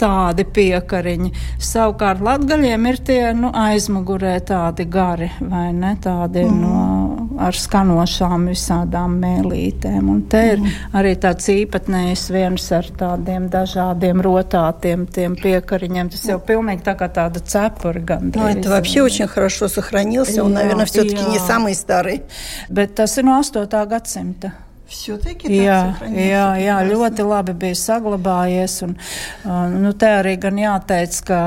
tādi 0.00 0.46
piekariņi. 0.56 1.32
Savukārt 1.62 2.22
latgaļiem 2.24 2.88
ir 2.92 3.00
tie 3.06 3.20
nu, 3.36 3.50
aizmugurē 3.56 4.36
tādi 4.48 4.86
gari, 4.90 5.30
vai 5.40 5.70
ne? 5.76 5.94
Tādi 6.02 6.46
mm. 6.46 6.62
no, 6.62 7.31
ar 7.39 7.57
skanošām 7.57 8.47
visādām 8.51 9.17
mēlītēm. 9.21 10.09
Un 10.11 10.21
te 10.31 10.43
ir 10.53 10.61
mm. 10.61 10.75
arī 10.97 11.15
tāds 11.21 11.49
īpatnējs 11.53 12.27
viens 12.33 12.67
ar 12.75 12.91
tādiem 12.99 13.47
dažādiem 13.53 14.21
rotātiem 14.25 15.07
tiem 15.13 15.37
piekariņiem. 15.39 16.11
Tas 16.13 16.27
jau 16.31 16.39
pilnīgi 16.43 16.85
tā 16.87 16.97
kā 16.99 17.09
tāda 17.13 17.41
cepura 17.43 18.03
gandrīz. 18.13 18.41
Ну, 18.41 18.47
это 18.47 18.69
вообще 18.69 19.01
очень 19.01 19.27
хорошо 19.27 19.67
сохранился. 19.67 20.43
Он, 20.43 20.53
наверное, 20.53 20.85
все-таки 20.85 21.23
не 21.31 21.39
самый 21.39 21.75
старый. 21.75 22.23
Bet 22.69 22.95
tas 22.95 23.17
ir 23.17 23.23
no 23.23 23.37
8. 23.39 23.87
gadsimta. 23.87 24.60
Jā, 25.56 25.78
jā, 26.12 26.44
jā, 26.60 26.76
ļoti 26.88 27.26
labi 27.26 27.54
bija 27.64 27.78
saglabājies. 27.78 28.76
Un, 28.86 28.96
nu, 29.76 29.92
te 29.98 30.10
arī 30.18 30.36
gan 30.42 30.60
jāteic, 30.60 31.18
ka 31.28 31.40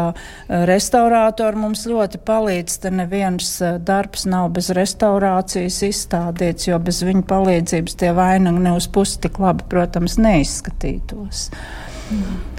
restaurātori 0.70 1.62
mums 1.62 1.86
ļoti 1.90 2.22
palīdz. 2.26 2.80
Te 2.86 2.94
neviens 2.94 3.52
darbs 3.86 4.26
nav 4.30 4.50
bez 4.56 4.72
restaurācijas 4.76 5.82
izstādīts, 5.90 6.70
jo 6.72 6.82
bez 6.82 7.04
viņa 7.06 7.26
palīdzības 7.30 8.02
tie 8.02 8.12
vainagi 8.18 8.66
ne 8.66 8.76
uz 8.80 8.90
pusi 8.90 9.22
tik 9.28 9.40
labi, 9.44 9.68
protams, 9.72 10.20
neizskatītos. 10.22 11.48
Mm. 12.12 12.55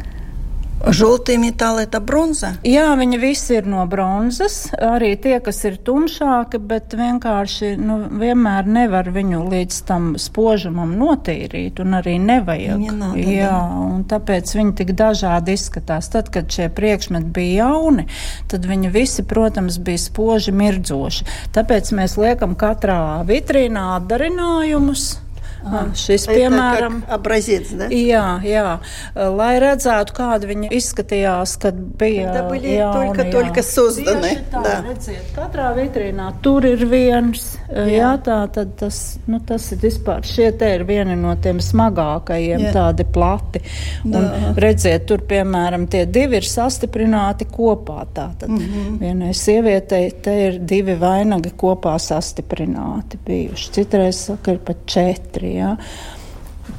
Žultie 0.85 1.39
metāli- 1.41 1.87
bronza? 2.09 2.53
Jā, 2.63 2.93
viņi 2.99 3.19
visi 3.19 3.57
ir 3.57 3.67
no 3.67 3.87
bronzas. 3.87 4.71
Arī 4.77 5.17
tie, 5.21 5.41
kas 5.41 5.65
ir 5.65 5.79
tumšāki, 5.79 6.59
bet 6.61 6.91
vienkārši 6.91 7.79
nu, 7.79 8.09
vienmēr 8.11 8.67
nevar 8.67 9.05
viņu 9.05 9.49
līdz 9.51 9.85
tam 9.87 10.15
spožumam 10.17 10.95
notīrīt, 10.97 11.81
un 11.81 11.97
arī 11.97 12.19
nevajag. 12.21 12.79
Nenāda, 12.79 13.25
Jā, 13.25 13.57
un 13.81 14.05
tāpēc 14.05 14.55
viņi 14.55 14.77
tik 14.77 14.95
dažādi 14.95 15.57
izskatās. 15.57 16.11
Tad, 16.13 16.31
kad 16.31 16.49
šie 16.49 16.69
priekšmeti 16.69 17.33
bija 17.33 17.67
jauni, 17.67 18.07
tad 18.49 18.67
viņi 18.69 18.93
visi, 18.93 19.23
protams, 19.23 19.79
bija 19.79 19.99
spoži 19.99 20.53
mirdzoši. 20.53 21.25
Tāpēc 21.57 21.93
mēs 21.97 22.19
liekam 22.21 22.55
katrā 22.55 23.25
vitrīnā 23.27 23.97
atdarinājumus 23.97 25.26
Ah, 25.66 25.92
šis, 25.94 26.26
piemēram, 26.26 27.04
образец, 27.14 27.70
да? 27.78 27.86
Jā, 27.94 28.40
jā, 28.46 28.80
lai 29.14 29.52
redzētu, 29.62 30.16
kāda 30.18 30.48
viņa 30.50 30.72
izskatījās, 30.74 31.54
kad 31.62 31.78
bija 32.02 32.32
Это 32.32 32.44
были 32.50 32.68
jauni, 32.68 32.94
только, 32.94 33.22
jā. 33.22 33.32
только 33.32 33.64
созданы. 33.64 34.32
Tā, 34.52 34.64
да. 34.64 34.76
redziet, 34.88 35.28
katrā 35.36 35.70
vitrīnā 35.78 36.32
tur 36.42 36.66
ir 36.66 36.86
viens, 36.90 37.44
jā, 37.70 37.86
jā 37.92 38.12
tā 38.26 38.40
tad 38.56 38.74
tas, 38.80 39.00
nu, 39.30 39.40
tas 39.46 39.68
ir 39.76 39.82
vispār, 39.84 40.26
šie 40.26 40.50
te 40.58 40.72
ir 40.80 40.86
vieni 40.90 41.18
no 41.20 41.36
tiem 41.42 41.62
smagākajiem, 41.62 42.66
jā. 42.68 42.74
tādi 42.76 43.06
plati. 43.06 43.62
Da. 44.04 44.22
Un 44.22 44.58
redziet, 44.62 45.06
tur, 45.10 45.22
piemēram, 45.30 45.86
tie 45.92 46.08
divi 46.10 46.40
ir 46.42 46.48
sastiprināti 46.48 47.46
kopā. 47.52 48.02
Tātad 48.12 48.50
mm 48.50 48.58
-hmm. 48.58 48.98
vienai 49.00 49.34
sievietei 49.34 50.12
te 50.24 50.34
ir 50.48 50.60
divi 50.60 50.96
vainagi 50.96 51.54
kopā 51.58 51.98
sastiprināti 52.00 53.20
bijuši. 53.26 53.72
Citreiz 53.72 54.26
saka, 54.26 54.52
ir 54.52 54.60
pat 54.66 54.86
četri. 54.86 55.52
Ja? 55.56 55.78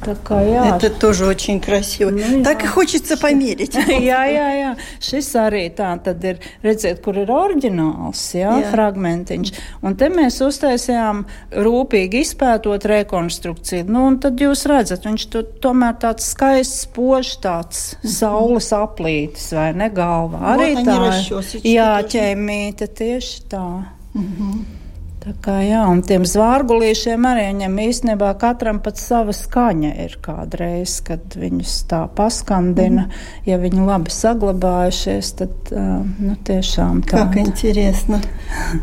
Kā, 0.03 0.41
jā. 0.43 0.75
Это 0.75 0.89
тоже 0.89 1.25
очень 1.25 1.59
красиво. 1.59 2.09
Nu, 2.09 2.43
так 2.43 2.63
и 2.63 2.67
хочется 2.67 3.17
померить. 3.17 3.75
jā, 3.75 4.23
jā, 4.25 4.47
jā. 4.57 4.71
Šis 4.99 5.29
arī 5.39 5.69
tā 5.75 5.93
tad 6.03 6.23
ir, 6.23 6.39
redziet, 6.63 6.99
kur 7.03 7.17
ir 7.19 7.31
oriģināls, 7.31 8.23
jā, 8.35 8.51
jā. 8.63 8.71
fragmentiņš. 8.73 9.53
Un 9.83 9.95
te 9.99 10.09
mēs 10.11 10.41
uztaisījām 10.43 11.23
rūpīgi 11.55 12.23
izpētot 12.25 12.87
rekonstrukciju. 12.89 13.87
Nu, 13.87 14.05
un 14.11 14.19
tad 14.23 14.39
jūs 14.43 14.65
redzat, 14.71 15.07
viņš 15.07 15.27
to, 15.31 15.43
tomēr 15.63 15.95
tāds 16.01 16.27
skaists, 16.33 16.83
spožs, 16.87 17.37
tāds 17.43 17.81
mm 17.93 17.99
-hmm. 18.03 18.15
saules 18.19 18.71
aplītis, 18.75 19.51
vai 19.55 19.73
ne, 19.73 19.89
galvā. 19.89 20.55
Arī 20.55 20.73
вот 20.75 20.87
tā. 20.87 21.59
Jā, 21.63 21.91
ķēmīte 22.03 22.87
tieši 22.87 23.43
tā. 23.49 23.67
Mm 24.13 24.31
-hmm. 24.37 24.76
Tā 25.27 25.31
kā 25.39 25.53
jā, 25.63 25.85
un 25.87 26.01
tiem 26.03 26.25
zvārgulīšiem 26.27 27.23
arī 27.23 27.45
viņam 27.53 27.77
īstenībā 27.79 28.33
katram 28.41 28.81
pat 28.83 28.97
sava 28.99 29.31
skaņa 29.31 29.91
ir 30.03 30.17
kādreiz, 30.19 30.97
kad 31.07 31.37
viņus 31.39 31.77
tā 31.87 32.01
paskandina. 32.11 33.05
Mm. 33.05 33.21
Ja 33.47 33.59
viņi 33.61 33.85
labi 33.87 34.11
saglabājušies, 34.11 35.29
tad 35.39 35.71
nu, 35.71 36.35
tiešām 36.43 37.05
tā. 37.07 37.21
Как 37.23 37.37
интересно. 37.39 38.19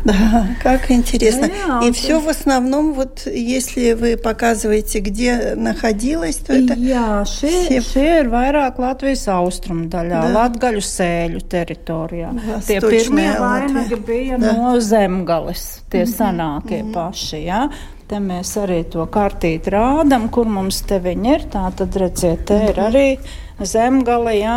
Да, 0.03 0.47
как 0.63 0.89
интересно. 0.89 1.47
Да, 1.47 1.85
И 1.85 1.91
все 1.91 2.19
в 2.19 2.27
основном, 2.27 2.93
вот 2.93 3.27
если 3.27 3.93
вы 3.93 4.17
показываете, 4.17 4.99
где 4.99 5.53
находилось, 5.55 6.37
то 6.37 6.53
это... 6.53 6.73
Jā, 6.73 7.21
šie, 7.21 7.53
все... 7.69 7.81
šie 7.85 8.07
ir 8.23 8.31
vairāk 8.33 8.81
Latvijas 8.81 9.27
austrumu 9.29 9.85
daļā, 9.93 10.25
да. 10.25 10.33
Latgaļu 10.39 10.81
sēļu 10.81 11.45
teritorijā. 11.53 12.33
Tie 12.65 12.81
pirmie 12.81 13.29
vainagi 13.37 14.01
bija 14.01 14.41
да. 14.41 14.57
no 14.57 14.73
zemgales, 14.81 15.83
tie 15.91 16.01
mm 16.01 16.09
-hmm. 16.09 16.17
senākie 16.36 16.82
mm 16.82 16.88
-hmm. 16.88 16.92
paši. 16.92 17.44
Ja? 17.44 17.68
Te 18.06 18.16
mēs 18.16 18.56
arī 18.62 18.84
to 18.84 19.06
kartīti 19.06 19.70
rādam, 19.70 20.28
kur 20.30 20.46
mums 20.46 20.82
te 20.82 20.98
viņi 21.00 21.34
ir. 21.34 21.40
Tā 21.50 21.72
tad 21.76 21.96
redziet, 21.96 22.44
te 22.46 22.54
ir 22.54 22.76
mhm. 22.76 22.86
arī 22.86 23.18
zemgale, 23.64 24.34
jā. 24.36 24.56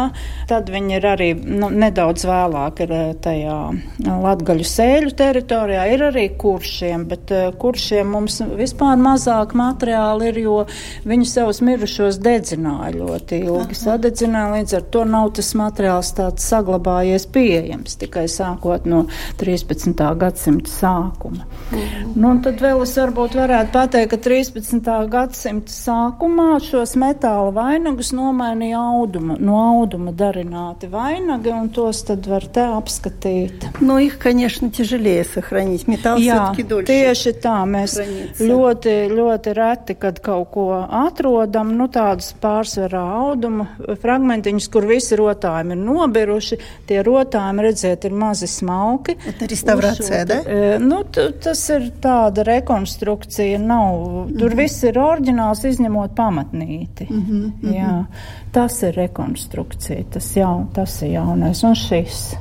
Tad 0.49 0.69
viņi 0.71 0.95
ir 0.97 1.05
arī 1.07 1.29
nu, 1.37 1.69
nedaudz 1.71 2.25
vēlāk 2.27 2.81
ir 2.83 2.93
eh, 2.95 3.11
tajā 3.21 3.57
latgaļu 4.05 4.65
sēļu 4.67 5.13
teritorijā. 5.19 5.85
Ir 5.93 6.03
arī 6.09 6.25
kuršiem, 6.39 7.05
bet 7.09 7.31
uh, 7.35 7.49
kuršiem 7.59 8.09
mums 8.15 8.39
vispār 8.59 8.99
mazāk 8.99 9.55
materiāli 9.57 10.29
ir, 10.31 10.39
jo 10.43 10.57
viņi 11.07 11.27
savus 11.29 11.61
mirušos 11.65 12.19
dedzināja 12.23 12.93
ļoti 12.97 13.41
ilgi. 13.43 13.75
Aha. 13.75 13.79
Sadedzināja, 13.79 14.51
līdz 14.57 14.77
ar 14.79 14.87
to 14.93 15.05
nav 15.07 15.31
tas 15.37 15.51
materiāls 15.59 16.11
tāds 16.17 16.47
saglabājies 16.49 17.27
pieejams 17.33 17.99
tikai 18.01 18.25
sākot 18.31 18.87
no 18.89 19.05
13. 19.39 19.93
gadsimta 20.19 20.73
sākuma. 20.73 21.47
Mhm. 21.69 22.13
Nu, 22.19 22.33
tad 22.43 22.61
vēl 22.63 22.83
es 22.83 22.95
varbūt 22.99 23.37
varētu 23.39 23.73
pateikt, 23.75 24.11
ka 24.13 24.21
13. 24.29 24.91
gadsimta 25.11 25.73
sākumā 25.73 26.51
šos 26.63 26.95
metāla 26.99 27.53
vainagus 27.55 28.11
nomainīja 28.15 28.88
auduma, 28.88 29.36
no 29.38 29.58
auduma 29.60 30.12
darināti 30.12 30.88
vainagi, 30.90 31.50
un 31.52 31.68
tos 31.74 32.02
tad 32.08 32.26
var 32.26 32.46
te 32.46 32.64
apskatīt. 32.64 33.66
Nu, 33.80 33.98
их, 33.98 34.18
конечно, 34.22 34.70
tiežēlēja 34.72 35.24
сохранить. 35.28 35.86
Metāls 35.90 36.22
Jā, 36.24 36.52
tieši 36.56 37.34
tā. 37.42 37.56
Mēs 37.68 37.96
хранится. 37.98 38.46
ļoti, 38.48 38.94
ļoti 39.12 39.54
reti, 39.58 39.96
kad 40.00 40.20
kaut 40.24 40.50
ko 40.54 40.66
atrodam, 40.84 41.74
nu 41.78 41.88
tādus 41.92 42.32
pārsvarā 42.40 43.02
auduma 43.20 43.68
fragmentiņus, 44.00 44.70
kur 44.72 44.88
visi 44.88 45.18
rotājumi 45.18 45.76
ir 45.76 45.82
nobiruši. 45.84 46.60
Tie 46.88 47.02
rotājumi, 47.04 47.66
redziet, 47.68 48.04
ir 48.08 48.16
mazi 48.16 48.48
smalki. 48.50 49.16
Tā 49.24 49.46
ir 49.46 49.54
restaurācija, 49.54 50.24
da? 50.28 50.40
E, 50.44 50.78
nu, 50.82 51.02
tas 51.10 51.64
ir 51.74 51.90
tāda 52.02 52.46
rekonstrukcija, 52.46 53.58
nav. 53.58 54.28
Tur 54.30 54.48
mm 54.48 54.52
-hmm. 54.52 54.56
viss 54.62 54.84
ir 54.84 54.98
oriģināls, 54.98 55.64
izņemot 55.68 56.14
pamatnīti. 56.16 57.06
Mm 57.10 57.20
-hmm, 57.20 57.44
mm 57.44 57.52
-hmm. 57.62 57.74
Jā. 57.74 58.04
Tas 58.52 58.77
ir 58.83 58.95
rekonstrukcija, 58.95 60.03
tas, 60.13 60.29
jaun, 60.35 60.67
tas 60.73 61.01
ir 61.01 61.13
jaunais 61.17 61.63
un 61.63 61.75
šis. 61.75 62.35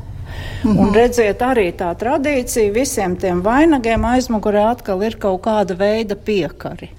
Mm 0.65 0.71
-hmm. 0.71 0.81
Un 0.81 0.95
redziet, 0.95 1.41
arī 1.43 1.73
tā 1.73 1.95
tradīcija 1.95 2.73
visiem 2.73 3.17
tiem 3.17 3.43
vainagiem 3.43 4.05
aizmugurē 4.05 4.71
atkal 4.71 5.03
ir 5.03 5.17
kaut 5.17 5.43
kāda 5.43 5.79
veida 5.79 6.17
piekari. 6.17 6.91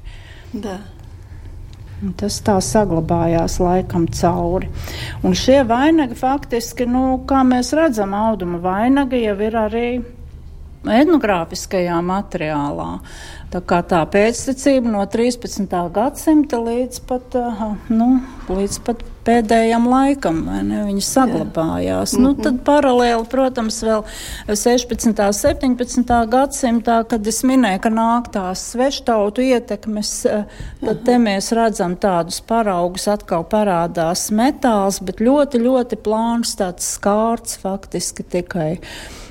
Da. 0.54 0.80
Tas 2.16 2.42
tā 2.42 2.62
saglabājās 2.62 3.60
laikam 3.60 4.08
cauri. 4.08 4.70
Un 5.24 5.34
šie 5.34 5.64
vainagi 5.64 6.16
faktiski, 6.16 6.86
nu, 6.86 7.24
kā 7.28 7.44
mēs 7.44 7.74
redzam, 7.76 8.14
auduma 8.14 8.58
vainagi 8.58 9.24
jau 9.24 9.40
ir 9.42 9.56
arī 9.56 10.04
etnogrāfiskajā 10.88 12.00
materiālā. 12.06 12.90
Tā 13.50 13.64
kā 13.66 13.80
tā 13.82 14.04
pēctecība 14.06 14.92
no 14.94 15.02
13. 15.10 15.72
gadsimta 15.94 16.60
līdz 16.62 17.00
pat, 17.10 17.34
nu, 17.90 18.10
līdz 18.46 18.76
pat 18.86 19.02
pēdējam 19.26 19.88
laikam, 19.90 20.44
ne, 20.66 20.84
viņi 20.88 21.04
saglabājās. 21.06 22.14
Jā. 22.14 22.22
Nu, 22.22 22.34
mhm. 22.36 22.44
tad 22.46 22.60
paralēli, 22.68 23.26
protams, 23.30 23.80
vēl 23.86 24.04
16. 24.48 25.10
un 25.10 25.36
17. 25.36 26.14
gadsimtā, 26.30 27.00
kad 27.10 27.30
es 27.32 27.42
minēju, 27.48 27.82
ka 27.84 27.92
nāk 27.94 28.30
tās 28.34 28.68
sveštautu 28.74 29.46
ietekmes, 29.50 30.14
tad 30.84 31.02
te 31.08 31.18
mēs 31.22 31.50
redzam 31.58 31.98
tādus 32.00 32.42
paraugus, 32.46 33.10
atkal 33.12 33.48
parādās 33.50 34.30
metāls, 34.36 35.02
bet 35.02 35.24
ļoti, 35.26 35.64
ļoti 35.66 36.00
plāns 36.06 36.54
tāds 36.60 36.94
skārts 36.98 37.58
faktiski 37.66 38.26
tikai. 38.38 38.72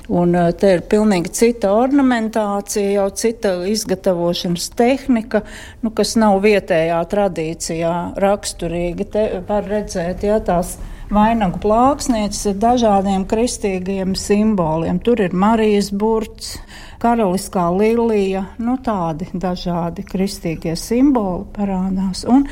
Un 0.09 0.33
eh, 0.33 0.51
te 0.57 0.73
ir 0.77 0.85
pilnīgi 0.89 1.29
cita 1.37 1.71
ornamentācija, 1.77 2.95
jau 2.97 3.09
cita 3.13 3.53
izgatavošanas 3.69 4.71
tehnika, 4.77 5.43
nu, 5.83 5.93
kas 5.93 6.15
nav 6.17 6.39
vietējā 6.45 6.99
tradīcijā 7.11 7.95
raksturīga. 8.17 9.09
Te 9.13 9.27
var 9.45 9.69
redzēt, 9.69 10.25
ja 10.25 10.39
tās 10.41 10.79
vainagu 11.13 11.61
plāksnītes 11.61 12.41
ar 12.51 12.57
dažādiem 12.61 13.25
kristīgiem 13.29 14.15
simboliem. 14.17 14.97
Tur 15.05 15.21
ir 15.25 15.33
Marijas 15.33 15.91
burts, 15.93 16.55
karaliskā 17.01 17.69
lilija, 17.73 18.43
nu 18.61 18.75
tādi 18.83 19.29
dažādi 19.33 20.05
kristīgie 20.09 20.75
simboli 20.77 21.45
parādās. 21.55 22.25
Un 22.29 22.47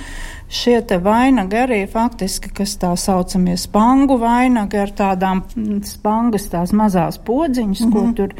šie 0.50 0.80
vainagi 1.04 1.58
arī 1.60 1.80
faktiski, 1.92 2.50
kas 2.56 2.78
tā 2.80 2.94
saucamie 2.98 3.58
spangu 3.60 4.18
vainagi 4.22 4.80
ar 4.80 4.94
tādām 4.96 5.42
mm, 5.44 5.82
spangas 5.84 6.48
tās 6.52 6.72
mazās 6.72 7.18
podziņas, 7.18 7.82
mm 7.82 7.88
-hmm. 7.88 7.94
ko 7.94 8.02
mhm. 8.02 8.14
tur, 8.14 8.34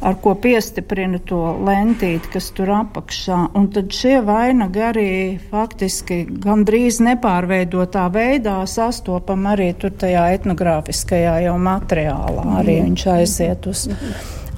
ar 0.00 0.16
ko 0.22 0.34
piestiprina 0.34 1.18
to 1.18 1.40
lentīti, 1.64 2.32
kas 2.32 2.50
tur 2.50 2.70
apakšā. 2.70 3.48
Un 3.54 3.68
tad 3.70 3.92
šie 3.92 4.20
vainagi 4.20 4.80
arī 4.80 5.38
faktiski 5.50 6.26
gandrīz 6.26 7.00
nepārveidotā 7.00 8.10
veidā 8.10 8.66
sastopam 8.66 9.46
arī 9.46 9.72
tur 9.74 9.90
tajā 9.90 10.26
etnogrāfiskajā 10.34 11.40
jau 11.42 11.58
materiālā. 11.58 12.44
Arī 12.58 12.78
-hmm. 12.78 12.84
viņš 12.84 13.06
aiziet 13.06 13.66
uz 13.66 13.88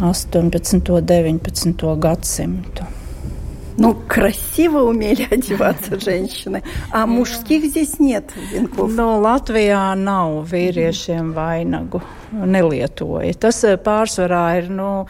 18. 0.00 0.90
un 0.90 1.06
19. 1.06 1.96
gadsimtu. 1.98 2.93
Ну, 3.79 3.95
красиво 3.95 4.81
умели 4.81 5.25
одеваться 5.31 5.97
женщины, 5.97 6.63
а 6.91 7.05
мужских 7.05 7.63
здесь 7.63 7.97
нет 7.99 8.29
венков. 8.51 8.91
No, 8.91 9.21
Latvijā 9.23 9.95
nav 9.95 10.43
vīriešiem 10.51 11.31
vainagu, 11.31 12.01
nelietoja. 12.33 13.31
Tas 13.39 13.63
eh, 13.63 13.77
pārsvarā 13.79 14.43
ir, 14.59 14.67
nu, 14.67 15.07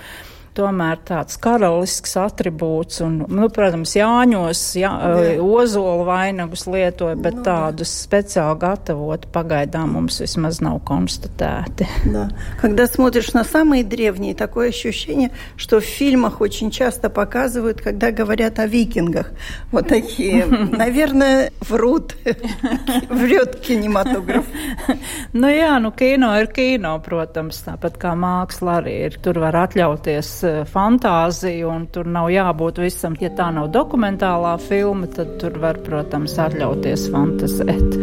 tomēr 0.59 0.99
tāds 1.07 1.37
karalisks 1.41 2.15
attribūts. 2.19 3.01
Un, 3.05 3.21
nu, 3.29 3.49
protams, 3.53 3.95
Jāņos 3.97 4.63
jā, 4.79 4.91
jā. 4.91 5.35
ozolu 5.43 6.05
vainagus 6.07 6.65
lietoja, 6.69 7.17
bet 7.19 7.39
nu, 7.39 7.45
tādus 7.47 7.93
специально 8.03 8.57
gatavot 8.59 9.25
пagaidām 9.33 9.95
mums 9.97 10.19
vismaz 10.23 10.61
nav 10.63 10.79
констатēti. 10.87 11.87
Да. 12.09 12.29
Когда 12.61 12.87
смотришь 12.87 13.33
на 13.33 13.43
самые 13.43 13.83
древние, 13.83 14.33
такое 14.35 14.69
ощущение, 14.69 15.31
что 15.55 15.79
в 15.79 15.85
фильмах 15.85 16.41
очень 16.41 16.71
часто 16.71 17.09
показывают, 17.09 17.81
когда 17.81 18.11
говорят 18.11 18.59
о 18.59 18.65
викингах. 18.65 19.31
Вот 19.71 19.87
такие, 19.87 20.45
наверное, 20.45 21.51
врут, 21.61 22.15
врет 23.09 23.59
кинематограф. 23.59 24.45
Nu 25.33 25.47
jā, 25.47 25.77
nu 25.79 25.91
kino 25.93 26.31
ir 26.39 26.47
kino, 26.49 26.95
protams, 27.05 27.59
tāpat 27.65 27.99
kā 28.01 28.15
māksla 28.17 28.79
arī 28.79 28.95
ir. 29.07 29.17
Tur 29.21 29.39
var 29.43 29.55
atļauties 29.67 30.39
Eh, 30.42 30.42
fantāziju, 30.73 31.69
un 31.71 31.87
tur 31.93 32.05
nav 32.09 32.29
jābūt 32.33 32.81
visam. 32.83 33.15
Ja 33.19 33.29
tā 33.35 33.49
nav 33.55 33.71
dokumentālā 33.73 34.57
filma, 34.61 35.07
tad 35.07 35.37
tur 35.41 35.59
var, 35.61 35.79
protams, 35.85 36.37
atļauties 36.39 37.09
fantazēt. 37.13 37.99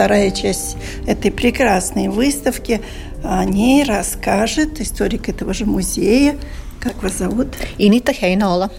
Вторая 0.00 0.30
часть 0.30 0.78
этой 1.06 1.30
прекрасной 1.30 2.08
выставки 2.08 2.80
о 3.24 3.44
ней 3.44 3.84
расскажет 3.84 4.80
историк 4.80 5.28
этого 5.28 5.54
же 5.54 5.66
музея. 5.66 6.36
Как 6.80 7.02
вас 7.02 7.18
зовут? 7.18 7.48
Инita 7.78 8.12
Heinola. 8.12 8.70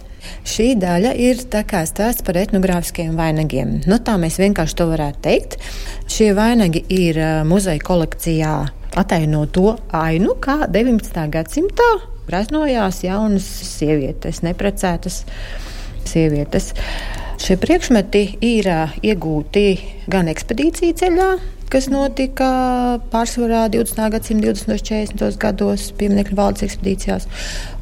Šī 0.46 0.74
daļa 0.78 1.12
ir 1.18 1.38
stāsts 1.38 2.22
par 2.26 2.38
etnogrāfiskiem 2.38 3.14
vainagiem. 3.18 3.80
Nu, 3.86 3.98
tā 3.98 4.16
mēs 4.18 4.38
vienkārši 4.42 4.78
to 4.78 4.86
varētu 4.90 5.22
teikt. 5.22 5.58
Šie 6.10 6.32
vainagi 6.34 6.84
ir 6.90 7.18
muzeja 7.46 7.82
kolekcijā 7.82 8.54
ataino 8.98 9.46
to 9.46 9.76
ainu, 9.94 10.36
kā 10.42 10.66
19. 10.70 11.26
gadsimtā 11.32 11.90
graznojās 12.28 13.02
jaunas 13.04 13.46
sievietes, 13.66 14.42
neprecētas 14.46 15.22
sievietes. 16.06 16.72
Šie 17.42 17.56
priekšmeti 17.58 18.22
ir 18.46 18.68
iegūti 19.02 19.66
gan 20.10 20.30
ekspedīciju 20.30 20.98
ceļā, 21.00 21.30
kas 21.71 21.89
notika 21.91 22.47
pārsvarā 23.11 23.65
20. 23.73 24.09
gadsimta 24.13 24.53
20. 24.53 24.71
un 24.71 24.81
40. 24.81 25.39
gados 25.41 25.89
pieminiektu 25.99 26.37
valdes 26.39 26.65
ekspedīcijās. 26.67 27.27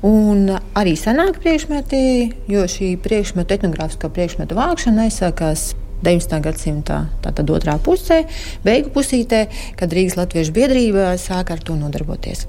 Un 0.06 0.50
arī 0.78 0.96
senāk 1.00 1.40
priekšmeti, 1.44 2.04
jo 2.52 2.66
šī 2.70 2.96
priekšmetu, 3.06 3.60
etnogrāfiskā 3.60 4.10
priekšmetu 4.14 4.58
vākšana 4.58 5.08
aizsākās 5.08 5.74
19. 6.05 6.41
gadsimta 6.41 7.03
tātad 7.21 7.51
otrā 7.53 7.77
pusē, 7.83 8.23
beigu 8.65 8.93
pusītē, 8.95 9.43
kad 9.77 9.93
Rīgas 9.93 10.17
Latviešu 10.17 10.55
biedrība 10.57 11.13
sāka 11.21 11.57
ar 11.57 11.65
to 11.65 11.77
nodarboties. 11.77 12.47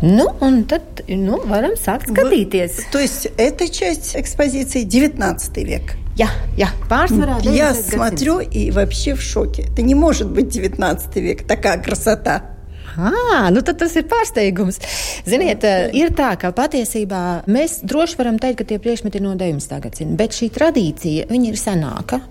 Ну, 0.00 0.30
un 0.44 0.62
tad 0.70 1.02
nu, 1.08 1.42
varam 1.50 1.76
sākt 1.76 2.12
skatīties. 2.12 2.86
То 2.92 2.98
есть 2.98 3.28
эта 3.36 3.68
часть 3.68 4.16
экспозиции 4.16 4.84
19 4.84 5.56
век. 5.66 5.96
Я, 6.16 6.30
я, 6.56 6.70
pārsvarā. 6.88 7.38
Я 7.42 7.74
смотрю 7.74 8.40
и 8.40 8.70
вообще 8.70 9.14
в 9.14 9.22
шоке. 9.22 9.66
Это 9.70 9.82
не 9.82 9.94
может 9.94 10.28
быть 10.28 10.48
19 10.48 11.16
век, 11.16 11.46
такая 11.46 11.80
красота. 11.82 12.51
À, 12.98 13.50
nu 13.54 13.62
tad 13.62 13.78
tas 13.78 13.94
ir 13.98 14.06
pārsteigums. 14.10 14.80
Ziniet, 15.28 15.64
ir 15.94 16.12
tā, 16.18 16.32
ka 16.40 16.50
patiesībā 16.56 17.22
mēs 17.46 17.80
droši 17.86 18.18
varam 18.18 18.38
teikt, 18.42 18.62
ka 18.62 18.68
tie 18.72 18.78
priekšmeti 18.82 19.20
ir 19.20 19.26
no 19.26 19.34
19. 19.38 19.80
gadsimta, 19.84 20.18
bet 20.18 20.34
šī 20.34 20.50
tradīcija 20.54 21.28
ir 21.30 21.58
senāka. 21.60 22.22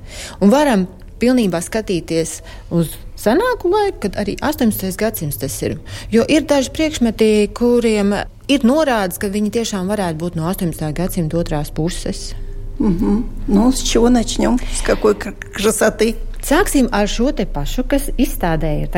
Un 0.41 0.51
varam 0.51 0.87
pilnībā 1.21 1.61
skatīties 1.63 2.41
uz 2.73 2.97
senāku 3.17 3.71
laiku, 3.71 4.01
kad 4.07 4.17
arī 4.21 4.37
18. 4.43 4.97
gadsimts 4.99 5.39
tas 5.41 5.55
ir. 5.63 5.77
Jo 6.13 6.25
ir 6.27 6.45
daži 6.49 6.73
priekšmeti, 6.75 7.31
kuriem 7.57 8.13
ir 8.51 8.67
norādes, 8.67 9.21
ka 9.21 9.31
viņi 9.31 9.53
tiešām 9.59 9.89
varētu 9.91 10.21
būt 10.25 10.37
no 10.39 10.49
18. 10.51 10.91
gadsimta 10.97 11.39
otrās 11.39 11.71
puses. 11.73 12.33
Угу. 12.79 13.23
Ну, 13.47 13.71
с 13.71 13.81
чего 13.81 14.09
начнем? 14.09 14.59
С 14.71 14.81
какой 14.81 15.15
красоты? 15.15 16.15
Sāksim 16.42 16.88
ar 16.90 17.06
šo 17.06 17.30
te 17.38 17.44
pašu, 17.46 17.84
kas 17.86 18.08
izstādē 18.18 18.72
ir 18.80 18.88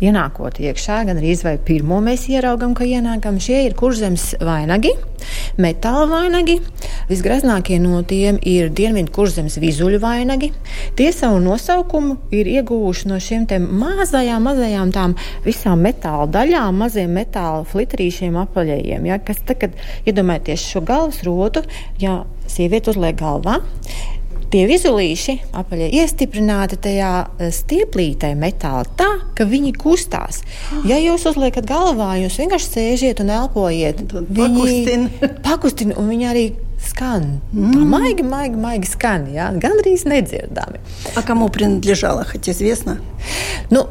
ienākot 0.00 0.56
iekšā, 0.62 1.02
gan 1.04 1.18
arī 1.20 1.34
vai 1.44 1.58
pirmo 1.60 1.98
mēs 2.00 2.22
ieraugam, 2.32 2.72
ka 2.72 2.86
ienākam. 2.88 3.36
Šie 3.36 3.58
ir 3.66 3.74
kurzemes 3.76 4.30
vainagi, 4.40 4.94
metāla 5.60 6.06
vainagi. 6.08 6.56
Visgraznākie 7.10 7.76
no 7.82 8.00
tiem 8.08 8.38
ir 8.40 8.70
dienvidu 8.72 9.12
kurzemes 9.12 9.58
vizuļu 9.60 10.00
vainagi. 10.00 10.48
Tie 10.96 11.10
savu 11.12 11.42
nosaukumu 11.44 12.16
ir 12.32 12.48
ieguvuši 12.56 13.12
no 13.12 13.20
šiem 13.20 13.44
mazajām, 13.68 14.48
mazajām 14.48 14.94
tām 14.96 15.16
visām 15.44 15.84
metāla 15.84 16.24
daļām, 16.38 16.84
maziem 16.86 17.12
metāla 17.20 17.66
fliterīšiem 17.68 18.40
apaļajiem. 18.46 19.10
Ja, 19.12 19.20
kas 19.20 19.44
tagad 19.44 19.76
iedomājieties 20.08 20.70
šo 20.72 20.86
galvas 20.88 21.20
rotu, 21.28 21.66
ja 22.00 22.22
sieviete 22.48 22.94
uzliek 22.94 23.20
galvā 23.20 23.60
tie 24.53 24.63
vizulīši 24.69 25.37
apaļie 25.57 25.87
iestiprināti 26.01 26.77
tajā 26.83 27.13
e, 27.23 27.49
stieplītē 27.53 28.33
metāla 28.37 28.85
tā, 28.99 29.09
ka 29.37 29.47
viņi 29.49 29.73
kustās. 29.81 30.43
Ja 30.89 30.99
jūs 31.01 31.25
uzliekat 31.31 31.65
galvā, 31.69 32.13
jūs 32.21 32.37
vienkārši 32.41 32.69
sēžiet 32.75 33.23
un 33.23 33.33
elpojiet. 33.33 34.03
Viņi 34.13 35.33
pakustina, 35.45 35.97
un 35.97 36.11
viņi 36.13 36.29
arī 36.29 36.45
skan. 36.83 37.39
Mm. 37.53 37.73
Tā 37.73 37.87
maigi, 37.87 38.27
maigi, 38.27 38.59
maigi 38.59 38.91
skan, 38.91 39.27
jā, 39.33 39.49
gandrīz 39.63 40.05
nedzirdami. 40.09 40.83
А 41.15 41.21
кому 41.23 41.49
принадлежала, 41.49 42.25
хоть 42.25 42.49
известно? 42.49 42.99
Nu, 43.69 43.87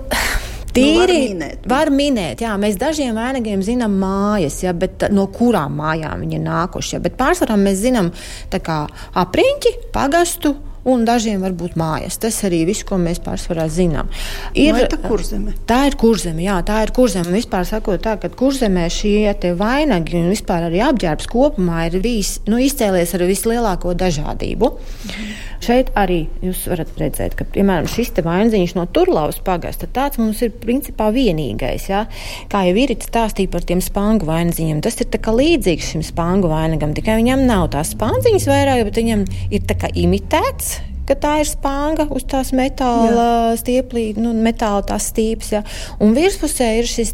Tīri 0.78 0.94
nu, 0.94 1.02
var 1.02 1.14
minēt. 1.14 1.68
Var 1.74 1.92
minēt 1.94 2.46
jā, 2.46 2.54
mēs 2.62 2.80
dažiem 2.82 3.18
vainagiem 3.18 3.66
zinām 3.66 3.98
mājas, 4.02 4.62
jā, 4.66 4.74
bet 4.78 5.10
no 5.14 5.28
kurām 5.34 5.78
mājām 5.82 6.24
viņi 6.26 6.40
ir 6.40 6.46
nākuši. 6.46 6.96
Jā, 6.96 7.04
bet 7.04 7.18
pārsvarā 7.20 7.58
mēs 7.60 7.82
zinām 7.84 8.14
apriņķi, 8.54 9.76
pagastu 9.96 10.56
un 10.88 11.06
dažiem 11.08 11.44
varbūt 11.44 11.78
mājas. 11.80 12.20
Tas 12.22 12.40
arī 12.48 12.64
viss, 12.70 12.86
ko 12.88 13.00
mēs 13.02 13.20
pārsvarā 13.24 13.68
zinām. 13.72 14.10
Ir 14.58 14.76
no, 14.76 14.86
tā 14.92 15.00
kurzeme. 15.04 15.56
Tā 15.70 15.84
ir 15.90 15.98
kurzeme, 16.00 16.46
jā, 16.46 16.60
tā 16.68 16.82
ir 16.86 16.94
kurzeme. 16.96 17.34
Vispār 17.36 17.68
sakot 17.68 18.02
tā, 18.04 18.18
ka 18.22 18.32
kurzemē 18.32 18.88
šie 18.94 19.34
vainagi 19.58 20.18
un 20.22 20.32
vispār 20.32 20.70
arī 20.70 20.82
apģērbs 20.88 21.28
kopumā 21.32 21.88
ir 21.90 22.00
bijis 22.04 22.38
nu, 22.48 22.60
izcēlies 22.62 23.14
ar 23.18 23.28
vislielāko 23.28 23.94
dažādību. 23.98 24.72
Mhm. 25.08 25.36
Šeit 25.64 25.90
arī 25.98 26.20
jūs 26.46 26.68
varat 26.70 26.92
redzēt, 27.02 27.34
ka, 27.38 27.46
piemēram, 27.50 27.88
šis 27.90 28.12
te 28.14 28.24
vainziņš 28.26 28.76
no 28.78 28.86
Turlaus 28.94 29.40
pagasta, 29.44 29.90
tāds 29.90 30.20
mums 30.22 30.44
ir 30.46 30.54
principā 30.62 31.10
vienīgais. 31.16 31.88
Ja? 31.90 32.04
Kā 32.52 32.62
jau 32.68 32.76
ir 32.78 32.94
stāstīja 33.02 33.50
par 33.56 33.66
tiem 33.68 33.82
spangu 33.84 34.30
vainziņiem, 34.30 34.84
tas 34.86 35.00
ir 35.02 35.10
līdzīgs 35.18 35.94
šim 35.94 36.06
spangu 36.06 36.52
vainagam, 36.52 36.94
tikai 36.98 37.18
viņam 37.20 37.48
nav 37.50 37.72
tās 37.74 37.96
spandziņas 37.96 38.48
vairāk, 38.52 38.86
bet 38.88 39.02
viņam 39.02 39.26
ir 39.58 39.66
imitēts 39.98 40.77
ka 41.08 41.16
tā 41.16 41.34
ir 41.42 41.48
spāņa 41.48 42.08
uz 42.14 42.26
tās 42.28 42.52
metāla 42.56 43.56
stieplī, 43.60 44.10
nu, 44.20 44.34
metāla 44.36 44.84
tās 44.88 45.10
stīpes. 45.14 45.54
Ja. 45.56 45.64
Un 46.04 46.16
virspusē 46.18 46.74
ir 46.82 46.90
šis 46.90 47.14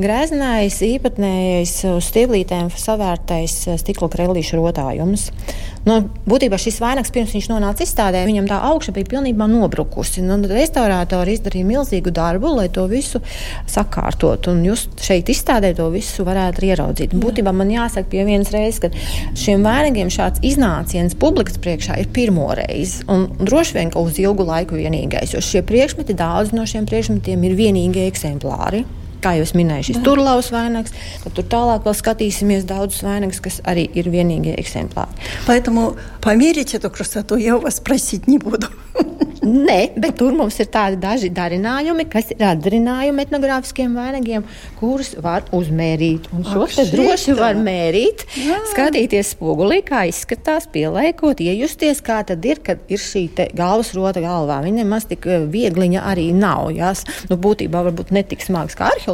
greznājs, 0.00 0.80
īpatnējais 0.84 1.74
uz 1.94 2.10
stieplītēm 2.12 2.70
savērtais 2.76 3.56
stikla 3.80 4.10
krellīšu 4.12 4.60
rotājums. 4.60 5.30
Nu, 5.88 5.96
būtībā 6.28 6.58
šis 6.60 6.76
vainags 6.82 7.12
pirms 7.14 7.32
viņš 7.32 7.46
nonāca 7.48 7.84
izstādē, 7.86 8.20
viņam 8.28 8.50
tā 8.50 8.58
augša 8.68 8.92
bija 8.92 9.08
pilnībā 9.14 9.46
nobrukusi. 9.48 10.20
Nu, 10.26 10.36
restaurātori 10.50 11.38
izdarīja 11.38 11.68
milzīgu 11.70 12.12
darbu, 12.12 12.52
lai 12.58 12.68
to 12.72 12.84
visu 12.90 13.22
sakārtot. 13.70 14.50
Un 14.52 14.60
jūs 14.66 14.84
šeit 15.00 15.32
izstādē 15.32 15.72
to 15.78 15.88
visu 15.94 16.26
varētu 16.28 16.66
ieraudzīt. 16.68 17.16
Un, 17.16 17.24
būtībā 17.24 17.54
man 17.56 17.72
jāsaka 17.72 18.12
pie 18.12 18.26
vienas 18.28 18.52
reizes, 18.52 18.82
ka 18.84 18.92
šiem 19.40 19.64
vainagiem 19.64 20.12
šāds 20.12 20.44
iznāciens 20.44 21.16
publikas 21.16 21.56
priekšā 21.64 21.96
ir 22.02 22.12
pirmo 22.12 22.50
reizi. 22.60 23.06
Un 23.08 23.29
droši 23.38 23.76
vien, 23.78 23.92
ka 23.92 24.02
uz 24.02 24.18
ilgu 24.20 24.46
laiku 24.46 24.78
vienīgais, 24.78 25.34
jo 25.34 25.42
šie 25.44 25.62
priekšmeti, 25.66 26.16
daudz 26.18 26.54
no 26.56 26.66
šiem 26.68 26.88
priekšmetiem 26.90 27.44
ir 27.46 27.58
vienīgie 27.58 28.08
eksemplāri 28.10 28.84
kā 29.25 29.33
jau 29.39 29.45
minēju, 29.57 29.89
šis 29.89 30.01
turlaus 30.05 30.51
vainags. 30.53 30.93
Tad 31.23 31.35
tur 31.37 31.47
tālāk 31.49 31.85
vēl 31.87 31.97
skatīsimies 31.97 32.67
daudzus 32.69 33.05
vainagus, 33.05 33.41
kas 33.43 33.61
arī 33.67 33.87
ir 33.97 34.09
vienīgie 34.13 34.55
eksemplāri. 34.59 35.09
Поэтому 35.47 35.95
померить 36.21 36.73
эту 36.73 36.89
красоту 36.89 37.35
я 37.35 37.57
у 37.57 37.59
вас 37.59 37.79
просить 37.79 38.27
не 38.27 38.37
буду. 38.37 38.67
Nē, 39.45 39.93
bet 40.01 40.15
tur 40.17 40.33
mums 40.33 40.55
ir 40.57 40.69
tādi 40.73 40.97
daži 40.97 41.29
darinājumi, 41.29 42.07
kas 42.09 42.31
ir 42.33 42.41
atdarinājumi 42.47 43.25
etnogrāfiskiem 43.27 43.93
vainagiem, 43.93 44.45
kurus 44.79 45.11
var 45.21 45.45
uzmērīt. 45.53 46.31
Un 46.33 46.47
šos 46.47 46.79
te 46.79 46.85
droši 46.89 47.35
var 47.37 47.59
mērīt, 47.59 48.23
Jā. 48.41 48.57
skatīties 48.71 49.35
spogulī, 49.35 49.83
kā 49.85 50.07
izskatās, 50.09 50.65
pieliekot, 50.73 51.43
iejusties, 51.45 52.01
kā 52.05 52.23
tad 52.25 52.45
ir, 52.47 52.63
kad 52.65 52.81
ir 52.89 53.01
šī 53.01 53.27
galvas 53.53 53.93
rota 53.93 54.23
galvā. 54.23 54.63
Viņa 54.65 54.81
nemaz 54.81 55.05
tik 55.11 55.27
eh, 55.29 55.45
viegliņa 55.45 56.07
arī 56.09 56.31
nav. 56.33 56.71
Jās. 56.73 57.05
Nu, 57.29 57.37
būtībā 57.37 57.83
varbūt 57.85 58.15
ne 58.15 58.25
tik 58.25 58.41
smags 58.41 58.73
kā 58.79 58.89
arheoloģiskās 58.95 59.08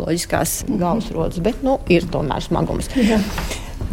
galvas 0.68 1.12
rotas, 1.14 1.42
bet 1.44 1.62
nu, 1.66 1.78
ir 1.92 2.08
tomēr 2.12 2.44
smagums. 2.44 2.92
Jā. 2.96 3.20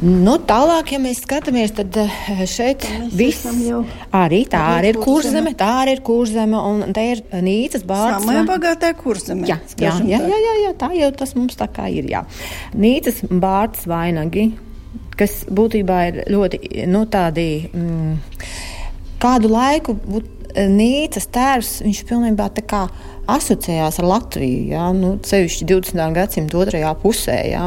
Nu, 0.04 0.34
tālāk, 0.48 0.90
ja 0.96 1.00
mēs 1.00 1.22
skatāmies, 1.24 1.72
tad 1.78 1.96
eh, 2.02 2.42
šeit 2.50 2.84
viss 3.16 3.46
arī 4.16 4.42
tā 4.52 4.62
arī 4.80 4.94
ir 4.94 5.00
kurzeme, 5.00 5.54
tā 5.60 5.70
arī 5.84 5.94
ir 5.98 6.02
kurzeme, 6.04 6.60
un 6.60 6.96
te 6.96 7.06
ir 7.12 7.22
Nīcas 7.46 7.86
bārds. 7.88 8.24
Samajā 8.24 8.44
bagātā 8.50 8.92
kurzeme. 9.00 9.48
Jā, 9.48 9.60
jā, 9.80 9.94
jā, 10.08 10.20
jā, 10.28 10.40
jā, 10.44 10.54
jā, 10.64 10.74
tā 10.80 10.90
jau 10.98 11.12
tas 11.20 11.36
mums 11.38 11.60
tā 11.60 11.70
kā 11.72 11.88
ir, 11.94 12.10
jā. 12.12 12.24
Nīcas 12.76 13.22
bārds 13.30 13.86
vainagi, 13.88 14.50
kas 15.20 15.44
būtībā 15.52 16.00
ir 16.10 16.22
ļoti, 16.34 16.62
nu, 16.92 17.06
tādi, 17.12 17.48
mm, 17.72 18.16
kādu 19.24 19.52
laiku 19.54 19.96
būt, 20.04 20.43
Nīcas 20.59 21.29
tēvs, 21.31 21.73
viņš 21.85 22.03
pilnībā 22.09 22.49
tā 22.57 22.65
kā 22.67 22.87
asociējās 23.31 24.01
ar 24.01 24.07
Latviju, 24.09 24.63
jā, 24.73 24.87
nu, 24.97 25.13
sevišķi 25.23 25.67
20. 25.69 26.05
gadsimta 26.17 26.63
otrajā 26.63 26.95
pusē. 27.03 27.37
Jā 27.53 27.67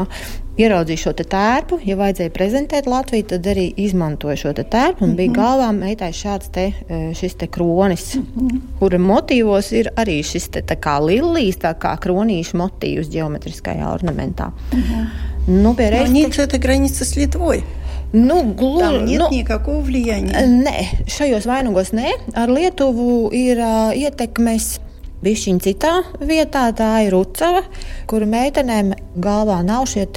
ieraudzīju 0.60 1.00
šo 1.00 1.14
tērpu, 1.16 1.80
ja 1.88 1.96
vajadzēja 2.00 2.34
prezentēt 2.36 2.88
Latviju, 2.90 3.28
tad 3.32 3.48
arī 3.52 3.68
izmantoju 3.80 4.38
šo 4.44 4.54
tērpu. 4.60 5.06
Un 5.06 5.16
bija 5.18 5.32
mhm. 5.32 5.38
galvā 5.38 5.70
meitai 5.76 6.12
šāds 6.16 6.52
te, 6.54 6.68
e, 6.72 7.02
šis 7.18 7.38
te 7.42 7.50
kronis, 7.52 8.16
mhm. 8.20 8.64
kura 8.80 9.00
motīvos 9.02 9.72
ir 9.78 9.92
arī 10.02 10.20
šis 10.26 10.50
te 10.56 10.66
tā 10.68 10.78
kā 10.82 10.98
lilijas, 11.04 11.62
tā 11.64 11.74
kā 11.80 11.96
kronīšu 12.02 12.60
motīvs 12.62 13.12
geometriskajā 13.14 13.92
ornamentā. 13.92 14.52
Nu, 15.48 15.74
pie 15.74 15.90
reizes... 15.90 16.12
Ницца 16.14 16.44
это 16.44 16.60
граница 16.60 17.04
с 17.04 17.16
Литвой. 17.16 17.64
Nu, 18.14 18.44
gluži, 18.58 18.84
Tam 18.84 19.06
нет 19.06 19.20
nu, 19.20 19.28
никакого 19.32 19.80
влияния. 19.80 20.44
Nē, 20.48 21.08
šajos 21.08 21.48
vainagos 21.48 21.94
nē. 21.96 22.12
Ar 22.36 22.52
Lietuvu 22.52 23.32
ir 23.32 23.62
uh, 23.64 23.96
ietekmes 23.96 24.80
Bišķiņa 25.22 25.62
citā 25.62 25.94
vietā 26.20 26.66
tā 26.74 27.06
ir 27.06 27.14
Rucava, 27.14 27.62
kura 28.10 28.26
meitenēm 28.26 28.96
galvā 29.22 29.60
nav 29.64 29.86
šie 29.88 30.08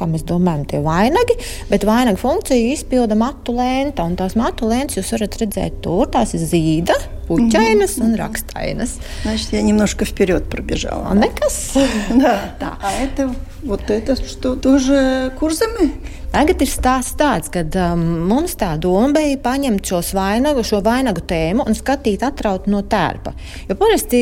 kā 0.00 0.08
mēs 0.08 0.24
domājam, 0.28 0.64
tie 0.68 0.80
vainagi, 0.84 1.36
bet 1.68 1.84
vainaga 1.88 2.20
funkciju 2.20 2.72
izpilda 2.74 3.16
matu 3.18 3.54
lenta. 3.56 4.06
Un 4.08 4.16
tās 4.16 4.36
matu 4.38 4.68
lentas 4.70 5.00
jūs 5.00 5.12
varat 5.16 5.36
redzēt 5.42 5.80
tur, 5.84 6.06
tās 6.12 6.32
ir 6.36 6.44
zīda, 6.44 6.96
puķainas 7.28 7.98
un 8.02 8.16
rakstainas. 8.18 8.96
Значит, 9.22 9.52
я 9.52 9.62
немножко 9.62 10.04
вперед 10.04 10.48
пробежала. 10.48 11.08
А 11.10 11.14
nekas. 11.14 11.76
Да. 12.10 12.54
да. 12.58 12.78
А 12.82 12.92
это, 13.02 13.34
вот 13.62 13.90
это 13.90 14.16
что, 14.16 14.56
тоже 14.56 15.32
курсами? 15.38 15.92
Tagad 16.35 16.59
ir 16.65 16.67
stāsts 16.67 17.15
tāds, 17.15 17.47
ka 17.47 17.61
um, 17.79 18.01
mums 18.27 18.57
tā 18.59 18.73
doma 18.81 19.13
bija 19.15 19.37
paņemt 19.39 19.87
vainagu, 20.17 20.65
šo 20.67 20.81
vainagu 20.83 21.23
tēmu 21.23 21.63
un 21.63 21.77
skatīt 21.77 22.25
atraut 22.27 22.67
no 22.67 22.81
tērpa. 22.83 23.31
Jo 23.69 23.77
parasti 23.79 24.19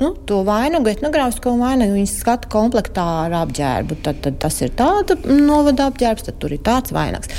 nu, 0.00 0.14
to 0.26 0.40
vainagu, 0.46 0.88
etnogrāfisko 0.90 1.52
vainagu, 1.60 1.94
viņi 1.98 2.08
skata 2.08 2.48
komplektā 2.52 3.04
ar 3.26 3.36
apģērbu. 3.42 3.98
Tad, 4.04 4.22
tad 4.24 4.38
tas 4.42 4.56
ir 4.64 4.72
tāds 4.76 5.28
novada 5.28 5.90
apģērbs, 5.90 6.26
tad 6.28 6.40
tur 6.40 6.54
ir 6.56 6.62
tāds 6.64 6.94
vainags. 6.96 7.32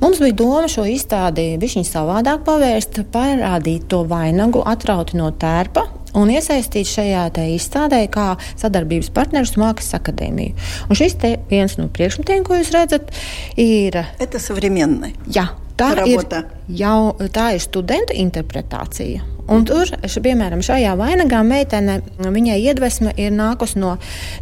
Mums 0.00 0.22
bija 0.22 0.38
doma 0.40 0.64
šo 0.72 0.86
izstādi 0.88 1.52
viņa 1.60 1.84
savādāk 1.88 2.46
pavērst, 2.48 3.02
parādīt 3.12 3.88
to 3.92 4.02
vainagu, 4.08 4.64
atrauti 4.64 5.20
no 5.20 5.30
tērpa. 5.36 5.86
Un 6.16 6.30
iesaistīt 6.32 6.88
šajā 6.88 7.26
izstādē 7.52 8.00
kā 8.08 8.30
sadarbības 8.56 9.10
partnerus 9.12 9.58
Mākslas 9.60 9.98
akadēmiju. 9.98 10.56
Un 10.88 10.96
šis 10.96 11.18
viens 11.50 11.76
no 11.76 11.90
priekšmetiem, 11.92 12.46
ko 12.46 12.56
jūs 12.56 12.72
redzat, 12.72 13.12
ir. 13.60 14.00
Это 14.16 14.40
современный. 14.40 15.12
Jā, 15.28 15.50
tā 15.76 15.92
ir, 16.08 16.24
jau, 16.72 17.12
tā 17.28 17.50
ir 17.58 17.60
studenta 17.60 18.16
interpretācija. 18.16 19.29
Un 19.51 19.65
tur, 19.67 19.89
piemēram, 20.05 20.61
šajā 20.63 20.93
vainagā 20.99 21.41
meitene, 21.43 21.99
viņai 22.21 22.59
iedvesma 22.61 23.15
ir 23.19 23.33
nākusi 23.35 23.81
no 23.81 23.97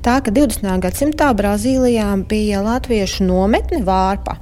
tā, 0.06 0.20
ka 0.26 0.34
20. 0.36 0.70
gadsimtā 0.84 1.32
Brazīlijā 1.38 2.12
bija 2.30 2.64
latviešu 2.66 3.28
nometne 3.30 3.84
Vārpa. 3.88 4.38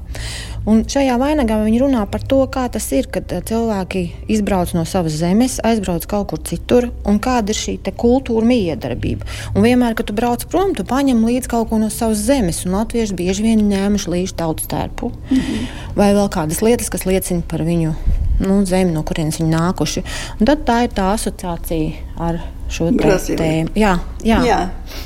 Un 0.68 0.82
šajā 0.84 1.14
vainagā 1.16 1.62
viņi 1.62 1.78
runā 1.80 2.02
par 2.12 2.26
to, 2.28 2.42
kā 2.52 2.66
tas 2.68 2.84
ir, 2.92 3.06
kad 3.08 3.32
cilvēki 3.48 4.02
izbrauc 4.36 4.74
no 4.76 4.84
savas 4.84 5.16
zemes, 5.16 5.62
aizbrauc 5.64 6.04
kaut 6.12 6.28
kur 6.34 6.42
citur, 6.50 6.90
un 7.08 7.22
kāda 7.24 7.56
ir 7.56 7.60
šī 7.62 7.78
kultūra 7.96 8.44
miedarbība. 8.50 9.24
Un 9.54 9.64
vienmēr, 9.64 9.96
kad 9.96 10.10
tu 10.10 10.18
brauc 10.18 10.44
prom, 10.52 10.76
tu 10.76 10.84
paņem 10.88 11.24
līdzi 11.24 11.54
kaut 11.56 11.72
ko 11.72 11.80
no 11.80 11.88
savas 11.94 12.26
zemes, 12.28 12.66
un 12.68 12.76
latvieši 12.76 13.16
bieži 13.16 13.48
vien 13.48 13.64
ņēmuši 13.72 14.12
līdzi 14.18 14.40
tautas 14.44 14.68
tērpu 14.68 15.14
mm 15.14 15.38
-hmm. 15.38 15.68
vai 15.96 16.12
vēl 16.12 16.28
kādas 16.36 16.60
lietas, 16.62 16.92
kas 16.92 17.08
liecina 17.08 17.48
par 17.48 17.64
viņu 17.64 17.96
nu, 18.43 18.63
zemi, 18.67 18.93
no 18.95 19.05
kurienes 19.07 19.39
viņi 19.41 19.53
nākuši. 19.53 20.03
Un 20.41 20.49
tad 20.49 20.67
tā 20.69 20.83
ir 20.87 20.97
tā 20.97 21.13
asociācija 21.15 22.19
ar 22.23 22.41
šo 22.73 22.89
tēmu. 22.97 23.73
Jā, 23.77 23.93
jā. 24.25 24.39
jā, 24.47 24.59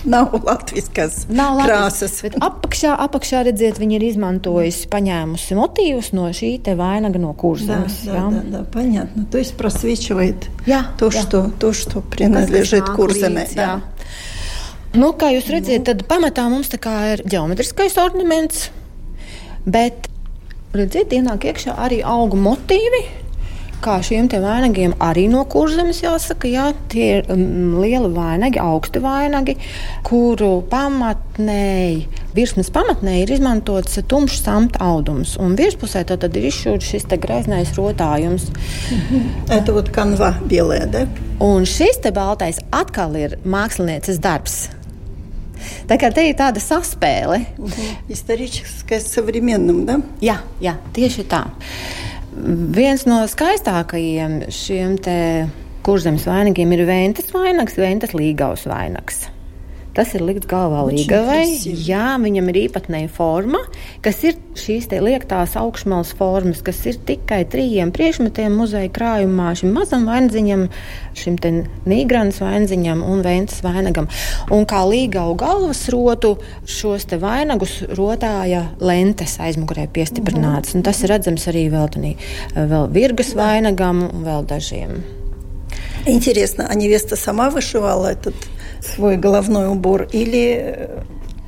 nav 0.08 0.34
latviskas 0.46 1.24
nav 1.32 1.58
krāsas. 1.64 2.20
Apakšā, 2.46 2.94
apakšā 3.06 3.42
redziet, 3.48 3.80
viņi 3.82 3.98
ir 3.98 4.06
izmantojusi, 4.12 4.86
paņēmusi 4.92 5.58
motīvus 5.58 6.12
no 6.16 6.28
šī 6.36 6.52
te 6.66 6.76
vainaga 6.78 7.20
no 7.22 7.32
kurzemes. 7.38 7.98
Да, 8.06 8.26
да, 8.30 8.30
да, 8.30 8.42
да, 8.58 8.64
понятно. 8.64 9.26
То 9.30 9.38
есть 9.38 9.56
просвечивает 9.56 10.48
jā, 10.66 10.84
то, 10.98 11.10
jā. 11.10 11.22
Что, 11.22 11.50
то, 11.58 11.72
что 11.72 12.00
принадлежит 12.00 12.88
курземе. 12.88 13.48
Да. 13.54 13.80
Nu, 14.96 15.12
kā 15.12 15.28
jūs 15.34 15.50
redzat, 15.52 15.84
tad 15.84 16.06
pamatā 16.08 16.46
mums 16.48 16.70
ir 16.72 17.22
geometriskais 17.26 17.98
ornaments, 18.00 18.70
bet 19.66 20.08
redziet, 20.76 21.12
ienāk 21.12 21.44
iekšā 21.50 21.74
arī 21.76 22.00
augu 22.04 22.38
motīvi 22.40 23.02
kā 23.84 23.96
šiem 24.04 24.28
vainagiem 24.30 24.94
arī 25.02 25.26
no 25.30 25.44
kurzemes 25.48 26.00
jāsaka, 26.02 26.48
jā, 26.50 26.66
tie 26.90 27.06
ir 27.18 27.30
um, 27.32 27.76
lieli 27.80 28.08
vainagi, 28.14 28.60
augsti 28.62 29.02
vainagi, 29.04 29.56
kuru 30.06 30.62
pamatnēji, 30.70 32.06
virsmas 32.36 32.72
pamatnēji 32.74 33.26
ir 33.26 33.34
izmantots 33.36 34.00
tumšs 34.08 34.42
samta 34.46 34.80
audums, 34.84 35.36
un 35.42 35.56
virspusē 35.58 36.04
tad 36.08 36.26
ir 36.32 36.48
izšūts 36.50 36.92
šis 36.92 37.06
greznais 37.16 37.74
rotājums. 37.76 38.50
Это 39.48 39.72
вот 39.72 39.90
канва 39.90 40.34
белая, 40.44 40.86
да? 40.86 41.06
Un 41.40 41.66
šis 41.66 42.00
te 42.02 42.10
baltais 42.10 42.58
atkal 42.72 43.14
ir 43.16 43.38
mākslinieces 43.44 44.18
darbs. 44.18 44.66
Tā 45.88 45.96
kā 46.00 46.10
te 46.14 46.24
ir 46.28 46.36
tāda 46.38 46.60
saspēle. 46.62 47.44
Историческое 48.08 49.00
с 49.00 49.12
современным, 49.12 49.84
да? 49.86 50.00
Jā, 50.20 50.40
jā, 50.60 50.76
tieši 50.94 51.26
tā. 51.30 51.46
Viens 52.41 53.05
no 53.05 53.21
skaistākajiem 53.29 54.39
šiem 54.53 54.97
kurzemes 55.85 56.25
vainagiem 56.29 56.73
ir 56.73 56.85
Ventas 56.89 57.29
vainags, 57.33 57.77
Ventas 57.77 58.15
līgaus 58.17 58.65
vainags. 58.69 59.27
Tas 59.96 60.10
ir 60.12 60.20
likts 60.28 60.44
galvā 60.44 60.82
līgavai. 60.90 61.46
Jā, 61.64 62.18
viņam 62.20 62.50
ir 62.52 62.58
īpatnēja 62.66 63.08
forma, 63.16 63.62
kas 64.04 64.18
ir 64.28 64.34
šīs 64.60 64.90
liektās 64.92 65.54
augšmalas 65.56 66.10
formas, 66.18 66.60
kas 66.64 66.82
ir 66.90 66.98
tikai 67.08 67.38
trījiem 67.48 67.94
priekšmetiem 67.96 68.52
muzeja 68.60 68.90
krājumā, 68.92 69.54
šim 69.56 69.72
mazam 69.72 70.04
vainziņam, 70.04 70.66
šim 71.16 71.38
nīgranas 71.88 72.42
vainziņam 72.44 73.00
un 73.08 73.24
ventas 73.24 73.62
vainagam. 73.64 74.10
Un 74.52 74.68
kā 74.68 74.82
līgavu 74.84 75.32
galvas 75.40 75.86
rotu, 75.94 76.34
šos 76.68 77.08
te 77.08 77.16
vainagus 77.22 77.78
rotāja 77.96 78.66
lentes 78.84 79.38
aizmugurē 79.40 79.88
piestiprināts. 79.96 80.76
Un 80.76 80.84
tas 80.84 81.00
ir 81.00 81.14
redzams 81.14 81.48
arī 81.48 81.70
vēl, 81.72 81.88
tanī, 81.96 82.18
vēl 82.52 82.90
virgas 82.92 83.32
vainagam 83.38 84.10
un 84.10 84.28
vēl 84.28 84.44
dažiem. 84.52 85.00
Интересно, 86.06 86.68
а 86.68 86.74
невеста 86.74 87.16
сама 87.16 87.50
вышивала 87.50 88.12
этот 88.12 88.36
свой 88.80 89.16
головной 89.16 89.68
убор 89.68 90.08
или 90.12 90.44
э, 90.58 91.00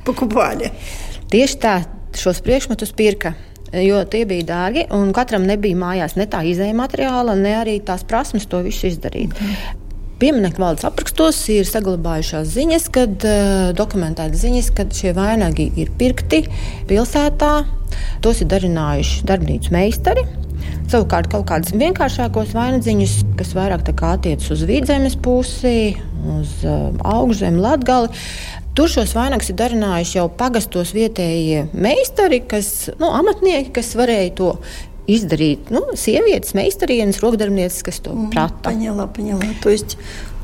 покупали? 0.05 0.71
Tieši 1.29 1.61
tā, 1.61 1.75
šos 2.17 2.41
priekšmetus 2.41 2.95
pirka 2.97 3.35
jo 3.73 3.99
tie 4.09 4.23
bija 4.29 4.47
dārgi, 4.49 4.85
un 4.95 5.11
katram 5.15 5.45
nebija 5.47 5.77
mājās 5.77 6.15
ne 6.17 6.25
tā 6.29 6.41
izējuma 6.47 6.85
materiāla, 6.85 7.35
ne 7.37 7.53
arī 7.59 7.77
tās 7.85 8.05
prasmes 8.07 8.47
to 8.49 8.63
visu 8.65 8.89
izdarīt. 8.89 9.35
Mm. 9.35 9.85
Pieminiektu 10.19 10.59
valdes 10.59 10.83
aprakstos 10.83 11.37
ir 11.53 11.67
saglabājušās 11.67 12.49
ziņas, 12.51 12.89
kad 12.95 13.23
uh, 13.23 13.69
dokumentētas 13.77 14.41
ziņas, 14.41 14.71
ka 14.75 14.83
šie 14.91 15.13
vainagi 15.15 15.69
ir 15.79 15.93
pirkti 15.99 16.41
pilsētā. 16.89 17.53
Tos 18.23 18.41
ir 18.43 18.49
darinājuši 18.51 19.23
darbnīcu 19.29 19.71
meistari. 19.73 20.25
Savukārt 20.89 21.29
kaut 21.29 21.45
kādus 21.49 21.75
vienkāršākos 21.77 22.53
vainagdziņus, 22.57 23.15
kas 23.37 23.53
vairāk 23.57 23.85
attiecas 23.93 24.49
uz 24.55 24.63
vidzemes 24.65 25.17
pusi, 25.21 25.93
uz 26.39 26.55
uh, 26.65 26.89
augšzemi, 27.05 27.61
latgali. 27.61 28.09
Tur 28.77 28.89
šos 28.89 29.13
vainagus 29.17 29.51
ir 29.51 29.57
darinājuši 29.59 30.17
jau 30.17 30.27
pagastos 30.39 30.93
vietējie 30.95 31.67
meistari, 31.73 32.39
kas, 32.47 32.89
nu, 33.01 33.09
amatnieki, 33.17 33.73
kas 33.75 33.91
varēja 33.99 34.33
to 34.37 34.53
izdarīt. 35.09 35.71
Nu, 35.73 35.83
sievietes, 35.99 36.55
meistarienes, 36.57 37.19
rokdarbnieces, 37.23 37.83
kas 37.85 38.01
to 38.05 38.15
prata. 38.33 38.69
Поняла, 38.69 39.07
поняла. 39.07 39.45
То 39.61 39.69
есть 39.69 39.97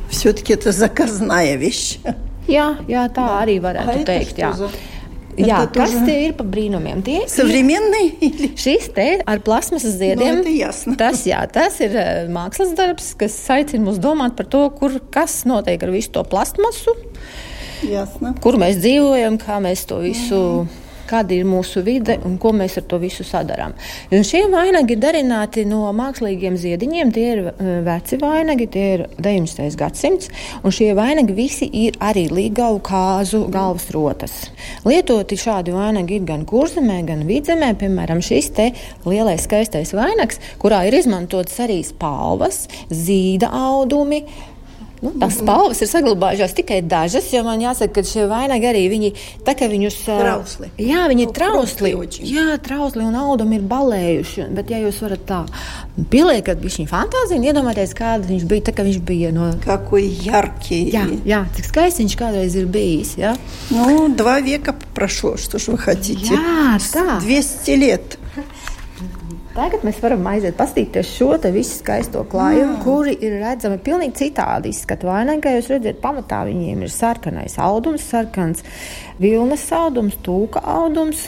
все-таки 0.10 0.54
это 0.54 0.72
заказная 0.72 1.56
вещь. 1.56 2.00
Jā, 2.46 2.76
jā, 2.86 3.08
tā 3.10 3.26
arī 3.42 3.58
varētu 3.64 4.04
teikt. 4.06 4.42
Jā. 5.40 5.48
Jā, 5.50 5.58
это 5.66 5.82
kas 5.82 5.92
тоже... 5.92 6.06
tie 6.08 6.20
ir 6.30 6.34
par 6.38 6.48
brīnumiem? 6.48 7.02
Tie 7.04 7.18
Современный? 7.28 8.14
Ir, 8.24 8.46
šis 8.56 8.88
te 8.96 9.08
ar 9.20 9.42
plasmasas 9.44 9.98
ziediem. 10.00 10.40
No, 10.40 10.96
tas, 10.96 11.26
jā, 11.28 11.42
tas 11.52 11.76
ir 11.84 11.98
mākslas 12.32 12.72
darbs, 12.78 13.12
kas 13.20 13.36
aicina 13.52 13.90
mūs 13.90 14.00
domāt 14.00 14.38
par 14.40 14.48
to, 14.48 14.64
kur, 14.80 14.96
kas 15.12 15.42
notiek 15.50 15.84
ar 15.84 15.92
visu 15.92 16.14
to 16.16 16.24
plastmasu. 16.32 16.96
Jasna. 17.84 18.32
Kur 18.40 18.56
mēs 18.62 18.80
dzīvojam, 18.80 19.36
kā 19.42 19.60
mēs 19.64 19.84
to 19.92 20.00
visu. 20.06 20.42
Mm 20.64 20.82
kāda 21.11 21.35
ir 21.37 21.49
mūsu 21.49 21.83
vide 21.87 22.19
un 22.27 22.37
ko 22.41 22.53
mēs 22.57 22.79
ar 22.81 22.87
to 22.91 23.01
visu 23.03 23.27
sadarām. 23.27 23.75
Un 24.15 24.25
šie 24.27 24.45
vainagi 24.53 24.97
ir 24.97 25.03
darināti 25.03 25.65
no 25.69 25.83
mākslīgiem 25.97 26.57
ziediņiem. 26.61 27.13
Tie 27.15 27.27
ir 27.35 27.43
e, 27.51 27.53
veci 27.87 28.19
vainagi, 28.21 28.69
tie 28.71 28.87
ir 28.97 29.05
19. 29.19 29.67
gadsimts, 29.81 30.31
un 30.63 30.75
šie 30.75 30.93
vainagi 30.99 31.37
visi 31.37 31.69
ir 31.85 31.99
arī 32.03 32.27
līgavu 32.31 32.83
kāzu 32.87 33.45
galvas 33.53 33.89
rotas. 33.95 34.37
Lietoti 34.87 35.39
šādi 35.41 35.75
vainagi 35.75 36.21
ir 36.21 36.29
gan 36.29 36.47
kurzemē, 36.49 37.01
gan 37.09 37.27
vidzemē, 37.29 37.73
piemēram, 37.81 38.23
šis 38.25 38.53
te 38.57 38.71
lielais 39.09 39.45
skaistais 39.47 39.95
vainags, 39.97 40.41
kurā 40.63 40.85
ir 40.89 40.99
izmantotas 41.01 41.59
arī 41.65 41.81
spalvas, 41.87 42.65
zīda 42.91 43.51
audumi, 43.51 44.25
Nu, 45.04 45.12
tās 45.20 45.36
spalvas 45.38 45.82
ir 45.84 45.90
saglabājušās 45.92 46.54
tikai 46.56 46.80
dažas, 46.88 47.28
jo 47.34 47.42
man 47.46 47.62
jāsaka, 47.62 48.00
ka 48.00 48.04
šie 48.08 48.26
vainagi 48.32 48.70
arī 48.70 48.86
viņi 48.90 49.12
tā 49.46 49.54
kā 49.58 49.68
viņus. 49.70 49.98
Trausli. 50.08 50.70
Jā, 50.82 51.04
viņi 51.12 51.26
ir 51.28 51.34
trausli. 51.36 51.92
Jā, 52.26 52.56
trausli 52.64 53.04
un 53.06 53.18
audumi 53.20 53.60
ir 53.60 53.68
balējuši. 53.70 54.48
Bet, 54.56 54.72
ja 54.72 54.80
jūs 54.82 55.02
varat 55.04 55.26
tā 55.28 55.42
pieliekat 56.12 56.64
viņa 56.64 56.88
fantāziju 56.90 57.42
un 57.42 57.48
iedomāties, 57.52 57.94
kāda 57.98 58.30
viņš 58.32 58.48
bija, 58.50 58.68
tā 58.70 58.76
kā 58.78 58.88
viņš 58.88 59.00
bija 59.06 59.34
no. 59.36 59.52
Какой 59.66 60.08
яркий. 60.08 60.88
Jā, 60.96 61.06
jā 61.28 61.44
cik 61.58 61.70
skaisti 61.70 62.06
viņš 62.06 62.20
kādreiz 62.20 62.58
ir 62.58 62.70
bijis. 62.72 63.16
Jā? 63.20 63.36
Ну, 63.76 64.08
два 64.10 64.40
века 64.40 64.76
прошло, 64.96 65.36
что 65.38 65.60
ж 65.60 65.76
вы 65.76 65.78
хотите? 65.78 66.34
Jā, 66.34 66.80
tā. 66.80 67.20
200 67.22 67.76
лет. 67.76 68.18
Tagad 69.51 69.83
mēs 69.83 69.99
varam 69.99 70.23
aiziet 70.31 70.55
paskatīties 70.59 71.09
šo 71.11 71.33
visu 71.51 71.81
skaisto 71.81 72.23
klājumu, 72.31 72.77
mm. 72.77 72.83
kuri 72.85 73.17
ir 73.19 73.35
redzami 73.43 73.81
pavisam 73.83 74.15
citādi 74.21 74.71
izskatu 74.71 75.11
vainagā. 75.11 75.57
Jūs 75.57 75.73
redzat, 75.73 75.99
pamatā 76.05 76.45
viņiem 76.47 76.87
ir 76.87 76.93
sarkanais 76.95 77.59
audums, 77.59 78.07
sarkans 78.13 78.63
vilnas 79.19 79.67
audums, 79.75 80.15
tūka 80.23 80.63
audums, 80.63 81.27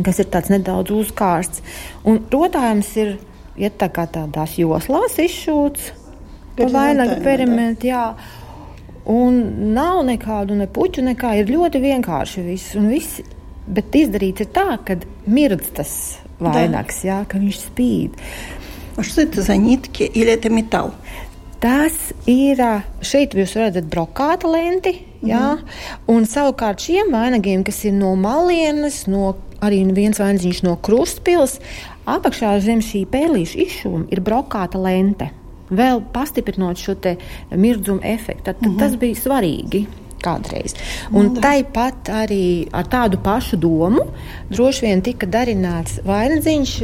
kas 0.00 0.22
ir 0.24 0.30
tāds 0.32 0.52
nedaudz 0.54 0.94
uzkārsts. 0.96 1.60
Un 2.08 2.24
rotājums 2.32 2.94
ir 3.02 3.18
ja 3.60 3.70
tā 3.72 3.90
kā 3.92 4.06
tādās 4.12 4.56
joslās 4.60 5.16
izšūts 5.20 5.92
pa 6.56 6.68
vainaga 6.72 7.20
perimetru. 7.24 8.02
Un 9.06 9.36
nav 9.76 10.00
nekādu 10.08 10.56
ne 10.58 10.66
puķu, 10.66 11.04
nekā 11.12 11.36
ir 11.38 11.52
ļoti 11.52 11.78
vienkārši 11.84 12.42
viss. 12.42 12.74
viss 12.74 13.35
bet 13.67 13.95
izdarīts 13.95 14.45
ir 14.45 14.49
tā, 14.55 14.77
ka 14.85 14.97
mirdz 15.29 15.71
tas 15.77 15.93
vainags, 16.41 17.03
jā, 17.05 17.21
ka 17.29 17.41
viņš 17.41 17.61
spīd. 17.67 18.17
Что 19.01 19.21
это 19.21 19.41
за 19.41 19.55
нитки 19.55 20.03
или 20.03 20.31
это 20.31 20.49
металл? 20.49 20.93
Tas 21.61 21.93
ir 22.25 22.57
šeit, 23.05 23.35
jūs 23.37 23.53
redzat, 23.53 23.85
brokāta 23.85 24.49
lenti. 24.49 24.95
Jā, 25.21 25.59
mm. 25.61 25.99
Un 26.09 26.25
savukārt 26.25 26.81
šiem 26.81 27.11
vainagiem, 27.13 27.61
kas 27.63 27.83
ir 27.85 27.93
no 27.93 28.15
malienes, 28.17 29.03
no, 29.05 29.35
arī 29.61 29.83
viens 29.93 30.17
vainagiņš 30.17 30.63
no 30.65 30.73
krustpils, 30.81 31.59
apakšā 32.09 32.55
zem 32.65 32.81
šī 32.81 33.03
pēlīša 33.13 33.61
izšūma 33.67 34.09
ir 34.09 34.23
brokāta 34.25 34.81
lente. 34.81 35.29
Vēl 35.69 36.01
pastiprinot 36.11 36.81
šo 36.81 36.97
mirdzumu 37.53 38.01
efektu, 38.03 38.43
tad, 38.43 38.57
tad 38.57 38.65
mm 38.65 38.73
-hmm. 38.73 38.79
tas 38.79 38.95
bija 38.97 39.15
svarīgi 39.15 39.85
kādreiz. 40.24 40.76
Un 41.12 41.32
nu, 41.32 41.42
tāpat 41.42 42.10
arī 42.24 42.46
ar 42.74 42.88
tādu 42.90 43.20
pašu 43.22 43.58
domu 43.60 44.08
droši 44.52 44.88
vien 44.88 45.04
tika 45.04 45.28
darināts 45.30 46.00
vainadziņš. 46.06 46.74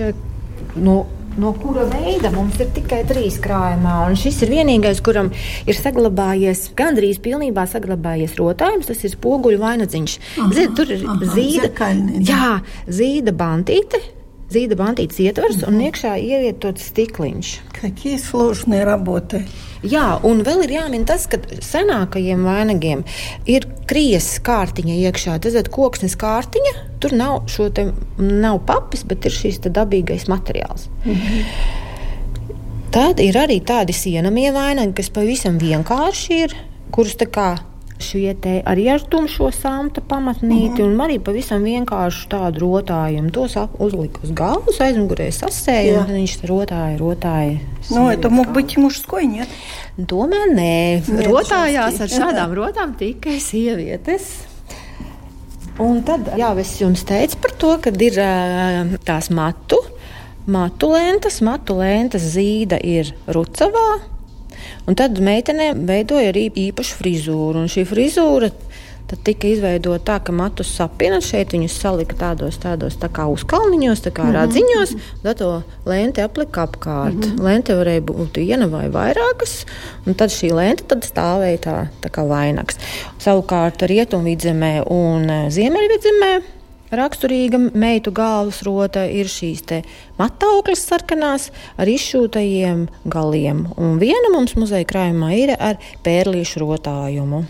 No, 0.83 1.03
no 1.41 1.53
kura 1.59 1.85
veida 1.91 2.31
mums 2.35 2.61
ir 2.63 2.71
tikai 2.77 3.03
trīs 3.09 3.39
krājumā. 3.43 3.99
Un 4.09 4.17
šis 4.21 4.43
ir 4.47 4.55
vienīgais, 4.55 5.03
kuram 5.05 5.33
ir 5.67 5.79
saglabājies, 5.79 6.69
gandrīz 6.79 7.21
pilnībā 7.25 7.67
saglabājies 7.71 8.39
rotājums. 8.41 8.89
Tas 8.91 9.05
ir 9.05 9.15
spoguļu 9.17 9.61
vainadziņš. 9.63 10.19
Ziniet, 10.41 10.75
tur 10.79 10.97
ir 10.97 11.07
aha, 11.07 11.31
zīda, 11.37 11.93
jā, 12.33 12.57
zīda 12.89 13.37
bantīte 13.37 14.03
Zīda 14.52 14.78
bantītes 14.80 15.18
ietvers 15.20 15.66
un 15.68 15.82
iekšā 15.84 16.14
ievietots 16.24 16.86
stikliņš. 16.94 17.48
Какие 17.76 18.16
сложные 18.16 18.86
работы! 18.88 19.42
Jā, 19.84 20.22
un 20.24 20.40
vēl 20.48 20.64
ir 20.64 20.72
jāmin 20.78 21.04
tas, 21.06 21.26
ka 21.28 21.38
senākajiem 21.62 22.46
vainagiem 22.48 23.04
ir 23.46 23.68
krijas 23.90 24.30
kārtiņa 24.48 24.96
iekšā. 25.04 25.36
Tas 25.44 25.58
ir 25.60 25.68
koksnes 25.68 26.16
kārtiņa, 26.18 26.74
tur 27.04 27.18
nav 27.20 27.52
šo 27.52 27.68
te 27.76 27.90
nav 28.18 28.62
papis, 28.70 29.04
bet 29.04 29.28
ir 29.28 29.36
šīs 29.36 29.60
dabīgais 29.68 30.30
materiāls. 30.32 30.88
Mm 31.04 31.14
-hmm. 31.14 31.44
Tad 32.92 33.20
ir 33.20 33.36
arī 33.36 33.60
tādi 33.62 33.94
sienamie 33.94 34.52
vainagi, 34.56 34.94
kas 34.94 35.10
pavisam 35.10 35.60
vienkārši 35.60 36.44
ir, 36.44 36.56
kurus 36.92 37.18
tā 37.20 37.28
kā 37.28 37.58
šie 38.02 38.34
te 38.42 38.60
arī 38.66 38.88
ar 38.94 39.04
tumšo 39.10 39.50
samta 39.52 40.02
pamatnīti, 40.02 40.82
mm 40.82 40.86
-hmm. 40.86 40.94
un 40.94 41.06
arī 41.06 41.20
pavisam 41.20 41.64
vienkāršu 41.64 42.28
tādu 42.30 42.60
rotājumu. 42.60 43.32
Tos 43.32 43.56
uzlika 43.80 44.20
uz 44.24 44.32
galvas, 44.32 44.80
aizmugurē 44.80 45.30
sasēja, 45.32 46.04
un 46.04 46.14
viņš 46.14 46.36
rotāja, 46.46 46.98
rotāja. 46.98 47.58
Nu, 47.90 48.10
это 48.12 48.30
мог 48.30 48.48
быть 48.54 48.78
мужской, 48.78 49.26
нет? 49.26 49.48
Tomēr 49.98 50.54
nē, 50.54 51.02
Нет, 51.08 51.28
rotājās 51.28 52.02
ar 52.02 52.08
šādām 52.08 52.54
rotām 52.54 52.94
tikai 52.94 53.40
sievietes. 53.40 54.46
Un 55.80 56.02
tad, 56.04 56.34
jā, 56.38 56.52
es 56.60 56.82
jums 56.82 57.04
teicu 57.06 57.38
par 57.42 57.52
to, 57.52 57.78
ka 57.78 57.90
ir 57.90 58.14
tās 59.06 59.30
matu, 59.30 59.78
matu 60.46 60.90
lentes, 60.90 61.42
matu 61.42 61.78
lentes 61.78 62.22
zīda 62.22 62.80
ir 62.84 63.14
Rucavā, 63.28 64.02
Un 64.87 64.99
tad 64.99 65.19
meitenēm 65.23 65.85
veidoja 65.87 66.33
arī 66.33 66.49
īpašu 66.69 66.99
frizūru. 66.99 67.63
Un 67.63 67.71
šī 67.71 67.85
frizūra 67.87 68.51
tad 69.13 69.21
tika 69.27 69.49
izveidota 69.51 70.05
tā, 70.09 70.17
ka 70.25 70.33
matus 70.33 70.71
sapina 70.73 71.19
šeit 71.23 71.53
viņus 71.53 71.75
salika 71.83 72.17
tādos, 72.17 72.57
tādos 72.63 72.97
tā 73.01 73.11
kā 73.13 73.27
uzkalniņos, 73.29 74.01
tā 74.07 74.13
kā 74.15 74.25
mm 74.25 74.31
-hmm. 74.31 74.39
radziņos, 74.39 74.95
tad 75.23 75.39
to 75.39 75.51
lenti 75.87 76.23
aplika 76.25 76.63
apkārt. 76.63 77.15
Mm 77.15 77.23
-hmm. 77.23 77.43
Lente 77.45 77.75
varēja 77.75 78.01
būt 78.01 78.41
viena 78.41 78.67
vai 78.67 78.89
vairākas, 78.89 79.67
un 80.07 80.15
tad 80.15 80.31
šī 80.31 80.55
lente 80.55 80.85
tad 80.89 81.05
stāvēja 81.05 81.59
tā, 81.67 81.77
tā 82.01 82.09
kā 82.09 82.27
vainags. 82.29 82.79
Savukārt 83.19 83.83
rietumvidzemē 83.83 84.83
un 84.87 85.31
e, 85.31 85.51
ziemeļvidzemē 85.51 86.62
raksturīga 86.93 87.61
meitu 87.73 88.13
galvas 88.15 88.63
rota 88.67 89.05
ir 89.09 89.31
šīs 89.31 89.65
matauklis 90.19 90.85
sarkanās 90.89 91.51
ar 91.81 91.89
izšūtajiem 91.89 92.87
galiem. 93.05 93.67
Un 93.77 93.99
viena 94.03 94.33
mums 94.35 94.57
muzeja 94.59 94.89
krājumā 94.89 95.33
ir 95.39 95.55
ar 95.59 95.81
pērlīšu 96.05 96.63
rotājumu. 96.65 97.45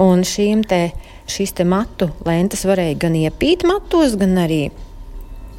Un 0.00 0.22
šīm 0.24 0.62
te, 0.68 0.90
šīs 1.28 1.52
te 1.58 1.66
matu 1.68 2.10
lentes 2.26 2.64
varēja 2.68 3.00
gan 3.06 3.18
iepīt 3.18 3.66
matos, 3.68 4.16
gan 4.20 4.38
arī 4.46 4.62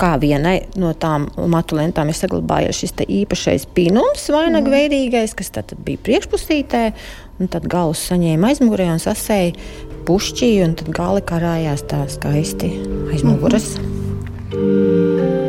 kā 0.01 0.15
vienai 0.21 0.55
no 0.81 0.95
tām 0.97 1.27
matu 1.51 1.77
lentām 1.77 2.09
ir 2.09 2.17
saglabājies 2.17 2.79
šis 2.81 2.95
īpašais 3.05 3.67
pinums, 3.75 4.25
vainagveidīgais, 4.33 5.35
kas 5.37 5.53
tad 5.53 5.75
bija 5.85 6.01
priekšpusītē, 6.07 6.83
un 7.37 7.51
tad 7.51 7.67
galus 7.69 8.01
saņēma 8.09 8.49
aizmugurē 8.49 8.89
un 8.95 9.01
sasēja 9.03 9.53
pušķī, 10.07 10.51
un 10.65 10.75
tad 10.79 10.91
gali 10.95 11.21
karājās 11.21 11.85
tā 11.91 12.03
skaisti 12.09 12.73
aiz 13.13 13.23
muguras. 13.27 13.75
Mm 13.77 14.57
-hmm. 14.57 15.41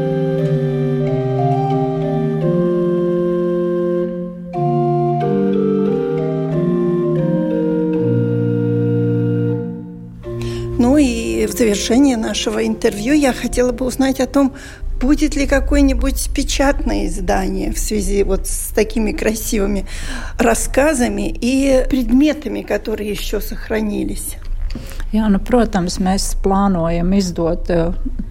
в 11.53 11.53
завершение 11.53 12.17
нашего 12.17 12.67
интервью 12.67 13.13
я 13.15 13.33
хотела 13.33 13.73
бы 13.73 13.85
узнать 13.85 14.21
о 14.21 14.27
том, 14.27 14.55
будет 15.01 15.37
ли 15.37 15.47
какое-нибудь 15.47 16.31
печатное 16.35 17.07
издание 17.07 17.73
в 17.73 17.79
связи 17.79 18.23
вот 18.23 18.47
с 18.47 18.73
такими 18.75 19.13
красивыми 19.13 19.87
рассказами 20.39 21.29
и 21.29 21.85
предметами, 21.91 22.63
которые 22.63 23.11
еще 23.11 23.41
сохранились. 23.41 24.37
Jā, 25.13 25.27
nu, 25.29 25.37
protams, 25.45 25.99
mēs 26.01 26.31
plānojam 26.41 27.11
izdot 27.13 27.69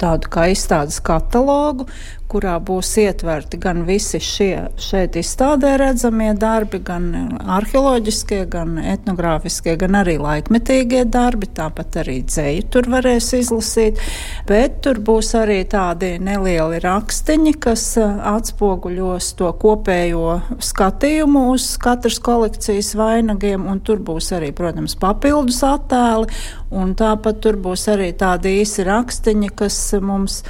tādu 0.02 0.32
kā 0.34 0.48
izstādes 0.50 0.98
katalogu, 1.06 1.86
kurā 2.32 2.56
būs 2.64 2.94
ietverti 3.02 3.60
gan 3.62 3.84
visi 3.88 4.22
šie 4.24 4.70
šeit 4.80 5.18
izstādē 5.20 5.74
redzamie 5.82 6.32
darbi, 6.40 6.80
gan 6.86 7.10
arheoloģiskie, 7.58 8.46
gan 8.52 8.78
etnogrāfiskie, 8.80 9.76
gan 9.82 9.98
arī 10.00 10.16
laikmetīgie 10.22 11.04
darbi, 11.12 11.50
tāpat 11.58 12.00
arī 12.04 12.22
dzēju 12.28 12.68
tur 12.72 12.88
varēs 12.94 13.32
izlasīt, 13.36 14.00
bet 14.48 14.80
tur 14.86 15.02
būs 15.04 15.34
arī 15.40 15.60
tādi 15.72 16.14
nelieli 16.24 16.80
rakstiņi, 16.84 17.56
kas 17.66 17.86
atspoguļos 18.00 19.34
to 19.40 19.52
kopējo 19.62 20.38
skatījumu 20.64 21.48
uz 21.52 21.68
katras 21.82 22.22
kolekcijas 22.24 22.94
vainagiem, 23.00 23.68
un 23.68 23.84
tur 23.84 24.00
būs 24.06 24.32
arī, 24.38 24.54
protams, 24.56 24.96
papildus 25.02 25.62
attēli, 25.68 26.32
un 26.72 26.96
tāpat 26.96 27.42
tur 27.44 27.60
būs 27.60 27.88
arī 27.92 28.12
tādi 28.18 28.56
īsi 28.62 28.86
rakstiņi, 28.88 29.52
kas 29.60 29.80
mums 30.00 30.42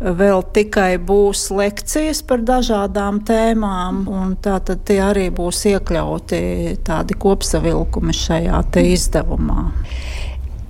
vēl 0.00 0.44
tikai 0.56 0.96
būs 0.96 1.25
būs 1.26 1.48
lekcijas 1.50 2.22
par 2.26 2.44
dažādām 2.46 3.20
tēmām, 3.26 4.04
un 4.06 4.36
tātad 4.42 4.84
tie 4.86 5.00
arī 5.02 5.26
būs 5.34 5.64
iekļauti 5.72 6.40
tādi 6.86 7.18
kopsavilkumi 7.18 8.14
šajā 8.14 8.62
izdevumā. 8.86 9.70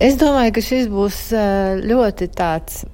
Es 0.01 0.17
domāju, 0.21 0.57
ka 0.57 0.65
šis 0.65 0.89
būs 0.93 1.21
eh, 1.37 1.81
ļoti 1.85 2.29
tāds 2.37 2.85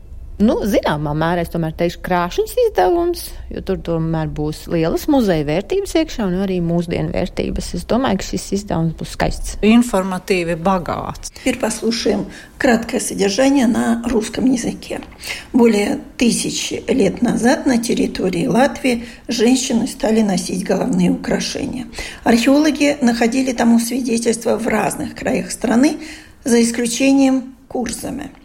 Nu, 0.40 0.56
zināmā 0.64 1.12
mērā 1.14 1.42
es 1.44 1.50
tomēr 1.52 1.74
teikšu, 1.76 2.00
krāšņs 2.02 2.54
izdevums, 2.64 3.26
jo 3.52 3.60
tur 3.66 3.78
tomēr 3.84 4.30
būs 4.32 4.64
lielas 4.72 5.04
muzeja 5.12 5.44
vērtības 5.46 5.92
iekšā 6.00 6.24
un 6.24 6.38
arī 6.42 6.56
mūsdienu 6.64 7.12
vērtības. 7.12 7.68
Es 7.76 7.84
domаю, 7.88 8.18
ka 8.18 8.26
šis 8.26 8.48
издавание 8.56 8.96
будет 8.96 9.12
скайsts. 9.12 9.58
Информативе 9.62 10.56
богат. 10.56 11.30
Теперь 11.34 11.58
послушаем 11.58 12.26
краткое 12.58 13.00
содержание 13.00 13.66
на 13.66 14.02
русском 14.08 14.50
языке. 14.50 15.00
Более 15.52 16.00
тысячи 16.16 16.82
лет 16.88 17.22
назад 17.22 17.66
на 17.66 17.78
территории 17.78 18.46
Латвии 18.46 19.04
женщины 19.28 19.86
стали 19.86 20.22
носить 20.22 20.64
головные 20.64 21.10
украшения. 21.10 21.86
Археологи 22.24 22.96
находили 23.02 23.52
тому 23.52 23.78
свидетельства 23.78 24.56
в 24.56 24.66
разных 24.66 25.14
краях 25.14 25.50
страны, 25.52 25.98
за 26.44 26.60
исключением 26.62 27.54
Курзаме– 27.68 28.30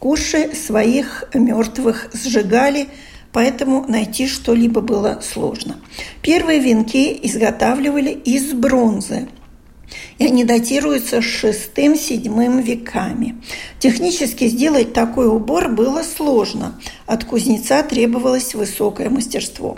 Куши 0.00 0.54
своих 0.54 1.24
мертвых 1.34 2.08
сжигали, 2.14 2.88
поэтому 3.32 3.84
найти 3.86 4.26
что-либо 4.26 4.80
было 4.80 5.20
сложно. 5.22 5.76
Первые 6.22 6.58
венки 6.58 7.20
изготавливали 7.22 8.08
из 8.10 8.54
бронзы, 8.54 9.28
и 10.18 10.24
они 10.24 10.44
датируются 10.44 11.18
VI-VII 11.18 12.62
веками. 12.62 13.42
Технически 13.78 14.46
сделать 14.46 14.94
такой 14.94 15.28
убор 15.28 15.68
было 15.68 16.02
сложно. 16.02 16.80
От 17.06 17.24
кузнеца 17.24 17.82
требовалось 17.82 18.54
высокое 18.54 19.10
мастерство. 19.10 19.76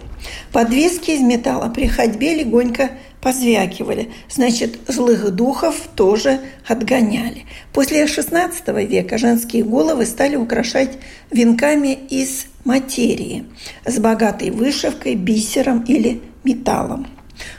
Подвески 0.53 1.11
из 1.11 1.21
металла 1.21 1.69
при 1.69 1.89
ходьбе 1.89 2.37
легонько 2.37 2.93
позвякивали, 3.23 4.11
значит, 4.29 4.79
злых 4.89 5.31
духов 5.31 5.89
тоже 5.95 6.41
отгоняли. 6.67 7.47
После 7.73 8.05
XVI 8.05 8.85
века 8.85 9.17
женские 9.17 9.63
головы 9.63 10.05
стали 10.07 10.37
украшать 10.37 10.99
венками 11.31 11.95
из 12.11 12.47
материи 12.65 13.47
с 13.87 13.99
богатой 13.99 14.51
вышивкой, 14.51 15.15
бисером 15.15 15.85
или 15.85 16.21
металлом. 16.43 17.07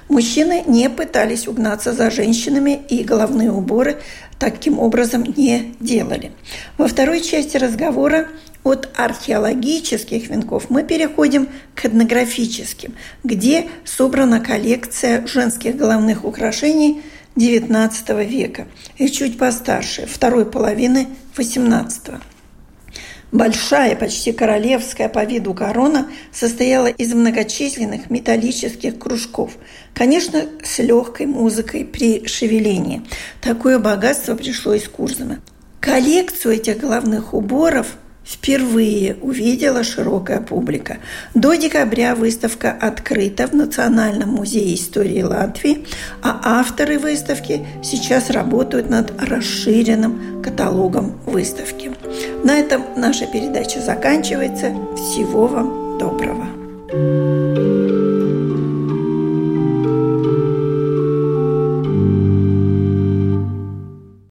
Мужчины 0.10 0.64
не 0.68 0.90
пытались 0.90 1.48
угнаться 1.48 1.94
за 1.94 2.12
женщинами 2.12 2.80
и 2.90 3.04
головные 3.04 3.52
уборы 3.52 3.98
таким 4.40 4.80
образом 4.80 5.24
не 5.38 5.74
делали. 5.80 6.34
Во 6.78 6.88
второй 6.88 7.22
части 7.22 7.56
разговора 7.56 8.28
от 8.64 8.90
археологических 8.96 10.30
венков 10.30 10.70
мы 10.70 10.84
переходим 10.84 11.50
к 11.76 11.86
этнографическим, 11.86 12.96
где 13.24 13.70
собрана 13.84 14.40
коллекция 14.40 15.26
женских 15.28 15.76
головных 15.76 16.24
украшений 16.24 17.02
XIX 17.36 18.26
века 18.26 18.68
и 18.98 19.10
чуть 19.10 19.38
постарше, 19.38 20.06
второй 20.06 20.46
половины 20.46 21.08
XVIII. 21.36 22.22
Большая, 23.34 23.96
почти 23.96 24.32
королевская 24.32 25.10
по 25.10 25.26
виду 25.26 25.56
корона 25.56 26.08
состояла 26.32 26.86
из 26.86 27.16
многочисленных 27.16 28.12
металлических 28.12 29.00
кружков, 29.00 29.54
конечно, 29.96 30.46
с 30.64 30.78
легкой 30.78 31.26
музыкой 31.26 31.84
при 31.84 32.28
шевелении. 32.28 33.02
Такое 33.42 33.80
богатство 33.80 34.36
пришло 34.36 34.76
из 34.76 34.88
Курзама. 34.88 35.40
Коллекцию 35.80 36.54
этих 36.54 36.78
головных 36.78 37.34
уборов 37.34 37.88
впервые 38.26 39.16
увидела 39.22 39.84
широкая 39.84 40.40
публика. 40.40 40.98
До 41.34 41.56
декабря 41.56 42.16
выставка 42.16 42.72
открыта 42.72 43.48
в 43.48 43.54
Национальном 43.54 44.30
музее 44.30 44.76
истории 44.76 45.22
Латвии, 45.22 45.86
а 46.22 46.60
авторы 46.60 47.00
выставки 47.00 47.66
сейчас 47.84 48.30
работают 48.30 48.90
над 48.90 49.14
расширенным 49.22 50.42
каталогом 50.42 51.20
выставки. 51.26 51.92
На 52.44 52.58
этом 52.60 52.84
наша 52.98 53.26
передача 53.28 53.80
заканчивается. 53.82 54.74
Всего 54.96 55.48
вам 55.48 55.98
доброго! 55.98 56.48
thank 56.94 57.58
you 57.58 57.73